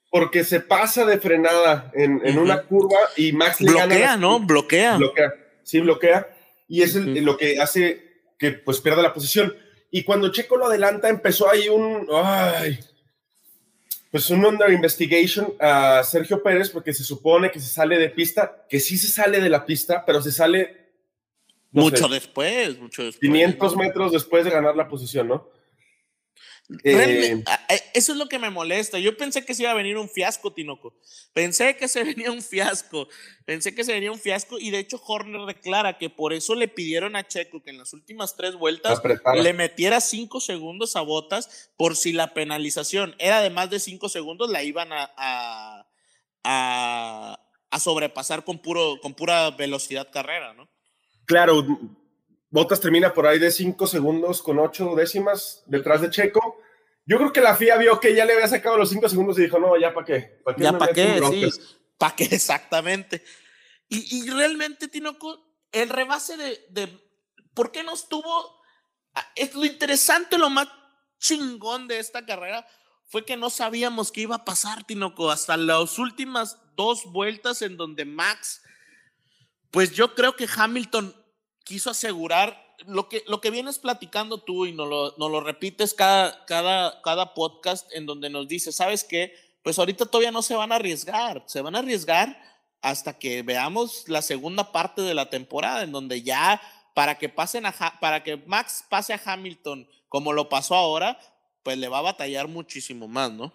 [0.09, 4.39] porque se pasa de frenada en, una curva y Max le bloquea, ¿no?
[4.39, 4.95] Bloquea.
[4.95, 5.33] Bloquea,
[5.63, 6.33] sí, bloquea.
[6.69, 9.53] Y es lo que hace que pues pierda la posición.
[9.91, 12.79] Y cuando Checo lo adelanta, empezó ahí un, ay,
[14.09, 18.65] pues un under investigation a Sergio Pérez porque se supone que se sale de pista,
[18.69, 20.80] que sí se sale de la pista, pero se sale...
[21.71, 23.19] mucho después, mucho después.
[23.21, 25.49] 500 metros después de ganar la posición, ¿no?
[26.83, 27.43] Eh,
[27.93, 28.97] eso es lo que me molesta.
[28.99, 30.95] Yo pensé que se iba a venir un fiasco, Tinoco.
[31.33, 33.07] Pensé que se venía un fiasco.
[33.45, 36.67] Pensé que se venía un fiasco y de hecho Horner declara que por eso le
[36.67, 39.01] pidieron a Checo que en las últimas tres vueltas
[39.35, 44.09] le metiera cinco segundos a botas por si la penalización era de más de cinco
[44.09, 45.85] segundos, la iban a, a,
[47.69, 50.70] a, sobrepasar con, puro, con pura velocidad carrera, ¿no?
[51.25, 51.65] Claro,
[52.49, 56.61] Botas termina por ahí de cinco segundos con ocho décimas detrás de Checo.
[57.05, 59.43] Yo creo que la FIA vio que ya le había sacado los cinco segundos y
[59.43, 60.41] dijo, no, ya para qué.
[60.57, 61.49] ya para qué, sí.
[61.97, 63.23] ¿Para qué exactamente?
[63.87, 65.39] Y, y, realmente, Tinoco,
[65.71, 66.87] el rebase de, de,
[67.53, 68.61] ¿Por qué no estuvo
[69.13, 70.67] ah, es lo interesante, lo más
[71.19, 72.65] chingón de esta carrera
[73.07, 77.75] fue que no sabíamos qué iba a pasar, Tinoco, hasta las últimas dos vueltas en
[77.75, 78.61] donde Max,
[79.71, 81.15] pues yo creo que Hamilton
[81.63, 86.45] quiso asegurar lo que, lo que vienes platicando tú y nos lo, lo repites cada,
[86.45, 89.33] cada, cada podcast en donde nos dice, ¿sabes qué?
[89.63, 92.41] Pues ahorita todavía no se van a arriesgar, se van a arriesgar
[92.81, 96.61] hasta que veamos la segunda parte de la temporada, en donde ya
[96.93, 101.19] para que pasen a, para que Max pase a Hamilton como lo pasó ahora,
[101.63, 103.53] pues le va a batallar muchísimo más, ¿no?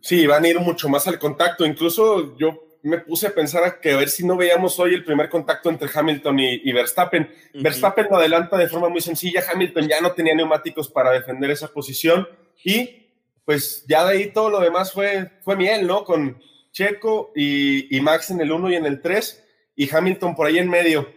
[0.00, 1.66] Sí, van a ir mucho más al contacto.
[1.66, 5.04] Incluso yo me puse a pensar a que a ver si no veíamos hoy el
[5.04, 7.28] primer contacto entre Hamilton y, Verstappen.
[7.54, 11.68] Verstappen lo adelanta de forma muy sencilla, Hamilton ya no tenía neumáticos para defender esa
[11.68, 12.28] posición
[12.62, 13.08] y
[13.44, 16.04] pues ya de ahí todo lo demás fue, fue miel, ¿no?
[16.04, 16.40] Con
[16.72, 19.44] Checo y, y Max en el 1 y en el 3
[19.76, 21.12] y Hamilton por ahí en medio.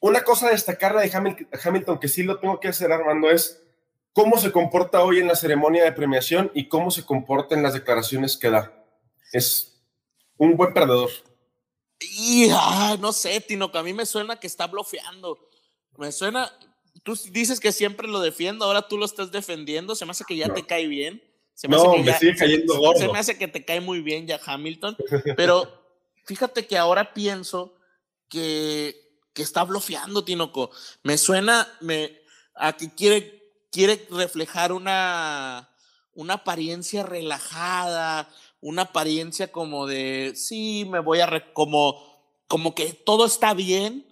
[0.00, 1.10] Una cosa a destacar de
[1.64, 3.62] Hamilton que sí lo tengo que hacer, Armando, es
[4.12, 7.74] cómo se comporta hoy en la ceremonia de premiación y cómo se comporta en las
[7.74, 8.72] declaraciones que da.
[9.32, 9.67] Es
[10.38, 11.10] un buen perdedor.
[12.00, 15.50] Y ah, no sé, Tino, que a mí me suena que está bloqueando.
[15.96, 16.50] Me suena,
[17.02, 20.36] tú dices que siempre lo defiendo, ahora tú lo estás defendiendo, se me hace que
[20.36, 21.22] ya te cae bien.
[21.54, 23.00] Se me no, hace que me sigue cayendo se, gordo.
[23.00, 24.96] Se me hace que te cae muy bien ya Hamilton,
[25.36, 25.84] pero
[26.24, 27.74] fíjate que ahora pienso
[28.28, 29.08] que
[29.38, 30.72] que está bloqueando, Tinoco.
[31.04, 32.22] Me suena me,
[32.56, 35.70] a que quiere, quiere reflejar una,
[36.12, 38.28] una apariencia relajada,
[38.60, 42.00] una apariencia como de, sí, me voy a, como,
[42.48, 44.06] como que todo está bien,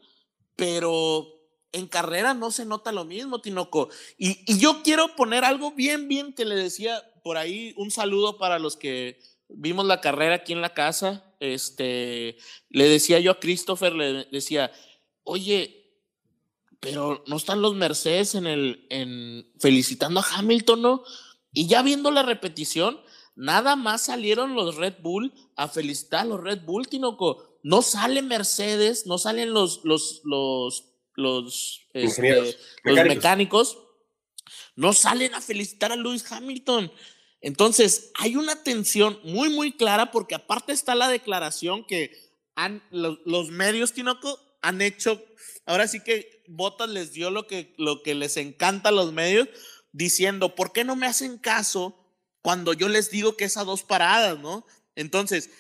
[0.55, 1.27] pero
[1.73, 3.89] en carrera no se nota lo mismo, Tinoco.
[4.17, 8.39] Y, y yo quiero poner algo bien, bien que le decía por ahí, un saludo
[8.39, 9.19] para los que
[9.49, 11.25] vimos la carrera aquí en la casa.
[11.41, 12.37] Este,
[12.71, 14.73] le decía yo a Christopher, le decía,
[15.25, 15.91] oye,
[16.81, 21.03] pero no están los Mercedes en el, en felicitando a Hamilton, ¿no?
[21.53, 23.01] Y ya viendo la repetición,
[23.37, 27.59] nada más salieron los Red Bull a felicitar a los Red Bull, Tinoco.
[27.63, 33.17] No sale Mercedes, no salen los, los, los, los, este, los mecánicos.
[33.17, 33.79] mecánicos,
[34.75, 36.91] no salen a felicitar a Lewis Hamilton.
[37.41, 42.11] Entonces, hay una tensión muy, muy clara porque aparte está la declaración que
[42.55, 45.23] han, los, los medios, Tinoco, han hecho,
[45.67, 49.49] ahora sí que Botas les dio lo que, lo que les encanta a los medios,
[49.93, 52.06] diciendo, ¿por qué no me hacen caso
[52.47, 54.65] cuando yo les digo que es a dos paradas, no?
[54.95, 55.51] Entonces,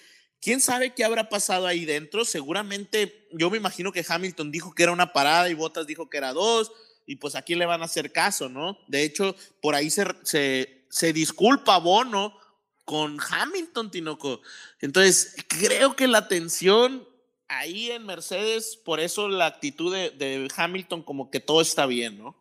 [0.41, 2.25] ¿quién sabe qué habrá pasado ahí dentro?
[2.25, 6.19] Seguramente, yo me imagino que Hamilton dijo que era una parada y Botas dijo que
[6.19, 6.71] era dos,
[7.05, 8.79] y pues a quién le van a hacer caso, ¿no?
[8.87, 12.39] De hecho, por ahí se, se, se disculpa Bono
[12.85, 14.41] con Hamilton, Tinoco.
[14.81, 17.05] Entonces, creo que la tensión
[17.49, 22.37] ahí en Mercedes, por eso la actitud de, Hamilton como que todo está bien, ¿no?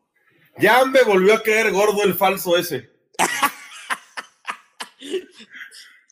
[0.60, 2.92] Ya me volvió a caer gordo el falso ese.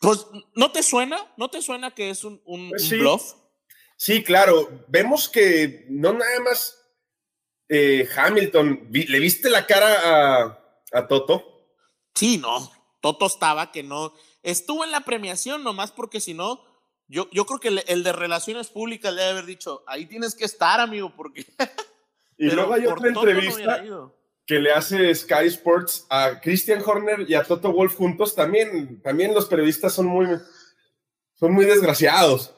[0.04, 1.18] pues, ¿no te suena?
[1.36, 2.96] ¿No te suena que es un, un, Pues sí.
[2.98, 3.34] bluff?
[3.96, 4.84] Sí, claro.
[4.88, 6.78] Vemos que no nada más
[7.68, 10.58] eh, Hamilton, ¿le viste la cara a,
[10.92, 11.68] a Toto?
[12.14, 12.70] Sí, no.
[13.00, 14.12] Toto estaba que no.
[14.42, 16.64] Estuvo en la premiación nomás porque si no,
[17.08, 20.34] yo, yo creo que el, el de Relaciones Públicas le debe haber dicho, ahí tienes
[20.34, 21.46] que estar, amigo, porque...
[22.38, 24.23] Y luego hay otra no entrevista ido.
[24.46, 28.34] Que le hace Sky Sports a Christian Horner y a Toto Wolf juntos.
[28.34, 30.26] También, también los periodistas son muy,
[31.34, 32.54] son muy desgraciados.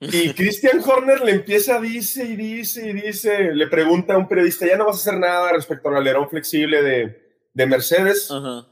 [0.00, 4.66] Y Christian Horner le empieza, dice y dice y dice, le pregunta a un periodista,
[4.66, 8.30] ya no vas a hacer nada respecto al alerón flexible de, de Mercedes.
[8.30, 8.66] Ajá.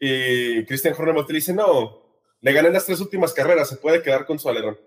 [0.00, 2.04] Y Christian Horner y dice, no,
[2.40, 4.78] le gané las tres últimas carreras, se puede quedar con su alerón.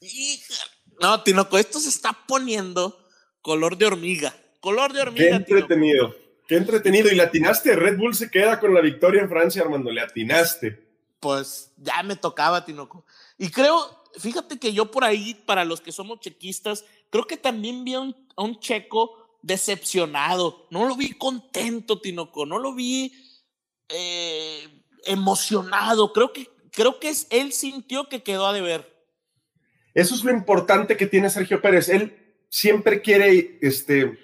[0.00, 0.54] Hija.
[1.00, 3.06] No, Tinoco, esto se está poniendo
[3.42, 4.34] color de hormiga.
[4.60, 6.14] Color de Qué hormiga, Tinoco.
[6.50, 7.08] Qué entretenido.
[7.08, 10.84] Y le atinaste, Red Bull se queda con la victoria en Francia, Armando, le atinaste.
[11.20, 13.04] Pues ya me tocaba, Tinoco.
[13.38, 17.84] Y creo, fíjate que yo por ahí, para los que somos chequistas, creo que también
[17.84, 20.66] vi a un, a un checo decepcionado.
[20.70, 22.44] No lo vi contento, Tinoco.
[22.44, 23.12] No lo vi
[23.88, 24.66] eh,
[25.04, 26.12] emocionado.
[26.12, 28.92] Creo que, creo que es, él sintió que quedó a deber.
[29.94, 31.88] Eso es lo importante que tiene Sergio Pérez.
[31.88, 34.18] Él siempre quiere, este,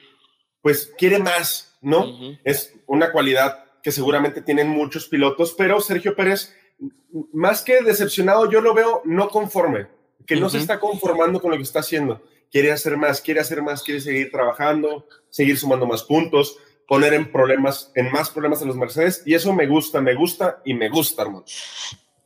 [0.61, 2.39] pues quiere más, ¿no?
[2.45, 6.55] Es una cualidad que seguramente tienen muchos pilotos, pero Sergio Pérez,
[7.33, 9.87] más que decepcionado, yo lo veo no conforme,
[10.27, 12.23] que no se está conformando con lo que está haciendo.
[12.51, 17.31] Quiere hacer más, quiere hacer más, quiere seguir trabajando, seguir sumando más puntos, poner en
[17.31, 20.89] problemas, en más problemas a los Mercedes, y eso me gusta, me gusta y me
[20.89, 21.45] gusta, hermano.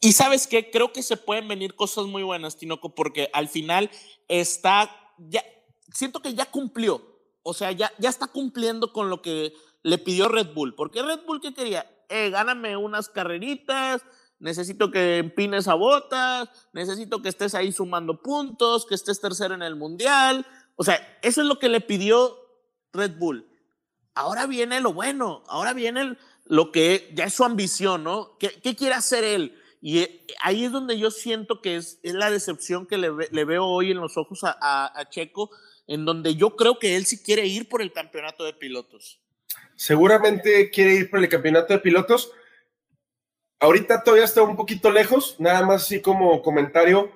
[0.00, 3.90] Y sabes qué, creo que se pueden venir cosas muy buenas, Tinoco, porque al final
[4.28, 5.44] está, ya,
[5.92, 7.09] siento que ya cumplió,
[7.42, 10.74] o sea, ya, ya está cumpliendo con lo que, le pidió Red Bull.
[10.74, 11.86] Porque Red Bull, ¿qué quería?
[12.08, 14.02] Eh, gáname unas carreritas,
[14.38, 19.62] necesito que empines a botas, necesito que estés ahí sumando puntos, que estés tercero en
[19.62, 20.46] el mundial.
[20.76, 22.36] O sea, eso es lo que le pidió
[22.92, 23.46] Red Bull.
[24.14, 28.36] Ahora viene lo bueno, ahora viene lo que ya es su ambición, ¿no?
[28.38, 29.56] ¿Qué, quiere hacer él?
[29.80, 33.64] Y eh, ahí es donde yo siento que es, es la decepción que le, veo
[33.64, 35.50] hoy en los ojos a, Checo,
[35.90, 39.20] en donde yo creo que él sí quiere ir por el campeonato de pilotos.
[39.74, 42.32] Seguramente quiere ir por el campeonato de pilotos.
[43.58, 47.12] Ahorita todavía está un poquito lejos, nada más así como comentario.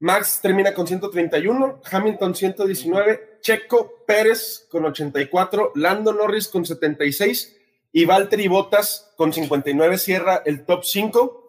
[0.00, 7.56] Max termina con 131, Hamilton 119, Checo Pérez con 84, Lando Norris con 76
[7.92, 11.44] y Valtteri Bottas con 59 cierra el top 5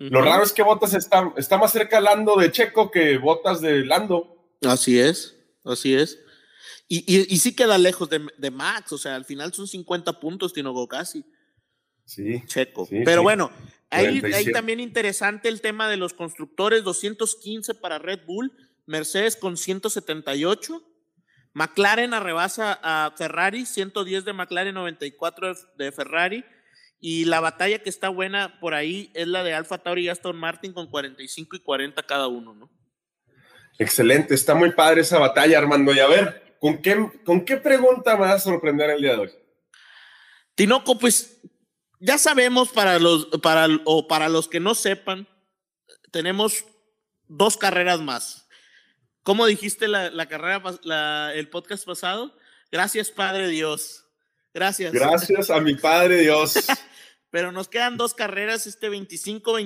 [0.00, 3.84] lo raro es que Botas está, está más cerca Lando de Checo que Botas de
[3.84, 4.34] Lando.
[4.66, 6.18] Así es, así es.
[6.88, 10.18] Y, y, y sí queda lejos de, de, Max, o sea, al final son 50
[10.18, 11.24] puntos, Tinogo casi.
[12.04, 12.42] Sí.
[12.46, 12.86] Checo.
[12.86, 13.22] Sí, Pero sí.
[13.22, 13.52] bueno,
[13.90, 18.52] ahí, ahí también interesante el tema de los constructores, 215 para Red Bull,
[18.86, 20.82] Mercedes con 178.
[21.52, 26.44] McLaren arrebasa a Ferrari, 110 de McLaren, 94 de Ferrari.
[27.00, 30.36] Y la batalla que está buena por ahí es la de Alfa Tauri y Aston
[30.36, 32.70] Martin con 45 y 40 cada uno, ¿no?
[33.80, 35.94] Excelente, está muy padre esa batalla, Armando.
[35.94, 39.18] Y a ver, ¿con qué, con qué pregunta me vas a sorprender el día de
[39.20, 39.30] hoy?
[40.54, 41.40] Tinoco, pues
[41.98, 45.26] ya sabemos para los, para, o para los que no sepan,
[46.10, 46.66] tenemos
[47.26, 48.46] dos carreras más.
[49.22, 52.36] ¿Cómo dijiste la, la carrera, la, el podcast pasado?
[52.70, 54.04] Gracias, Padre Dios.
[54.52, 54.92] Gracias.
[54.92, 56.52] Gracias a mi Padre Dios.
[57.30, 59.56] Pero nos quedan dos carreras este 25,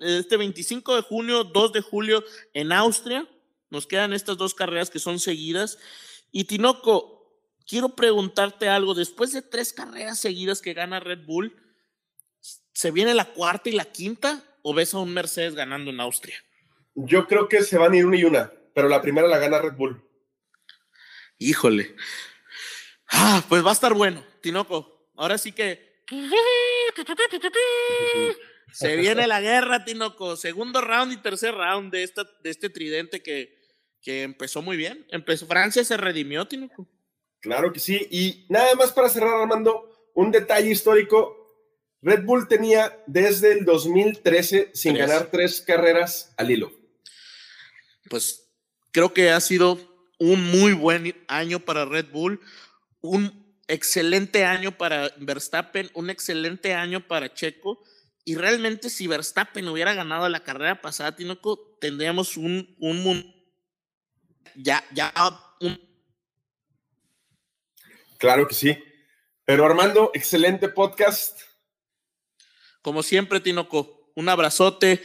[0.00, 2.24] este 25 de junio, 2 de julio
[2.54, 3.28] en Austria.
[3.72, 5.78] Nos quedan estas dos carreras que son seguidas.
[6.30, 8.92] Y Tinoco, quiero preguntarte algo.
[8.92, 11.56] Después de tres carreras seguidas que gana Red Bull,
[12.74, 16.36] ¿se viene la cuarta y la quinta o ves a un Mercedes ganando en Austria?
[16.94, 19.58] Yo creo que se van a ir una y una, pero la primera la gana
[19.58, 20.04] Red Bull.
[21.38, 21.96] Híjole.
[23.08, 25.08] Ah, pues va a estar bueno, Tinoco.
[25.16, 26.02] Ahora sí que
[28.70, 30.36] se viene la guerra, Tinoco.
[30.36, 33.61] Segundo round y tercer round de, esta, de este tridente que,
[34.02, 35.06] que empezó muy bien.
[35.10, 36.88] Empezó, Francia se redimió, Tinoco.
[37.40, 38.06] Claro que sí.
[38.10, 41.38] Y nada más para cerrar, Armando, un detalle histórico.
[42.02, 45.08] Red Bull tenía desde el 2013 sin Tres.
[45.08, 46.72] ganar tres carreras al hilo.
[48.10, 48.48] Pues
[48.90, 49.78] creo que ha sido
[50.18, 52.40] un muy buen año para Red Bull,
[53.00, 57.82] un excelente año para Verstappen, un excelente año para Checo.
[58.24, 63.02] Y realmente si Verstappen hubiera ganado la carrera pasada, Tinoco, tendríamos un, un
[64.56, 65.12] ya, ya
[65.60, 65.80] un...
[68.18, 68.78] Claro que sí.
[69.44, 71.40] Pero Armando, excelente podcast.
[72.80, 75.02] Como siempre, Tinoco, un abrazote.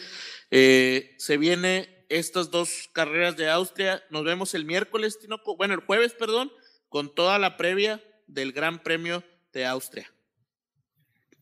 [0.51, 4.03] Eh, se viene estas dos carreras de Austria.
[4.09, 5.57] Nos vemos el miércoles, Tinoco.
[5.57, 6.51] Bueno, el jueves, perdón,
[6.89, 9.23] con toda la previa del Gran Premio
[9.53, 10.11] de Austria.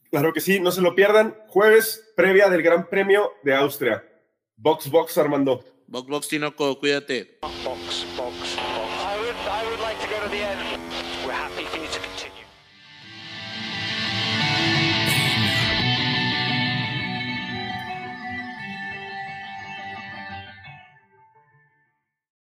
[0.09, 1.37] Claro que sí, no se lo pierdan.
[1.47, 4.03] Jueves, previa del Gran Premio de Austria.
[4.55, 5.63] Box, box, Armando.
[5.87, 7.39] Box, box, Tinoco, cuídate.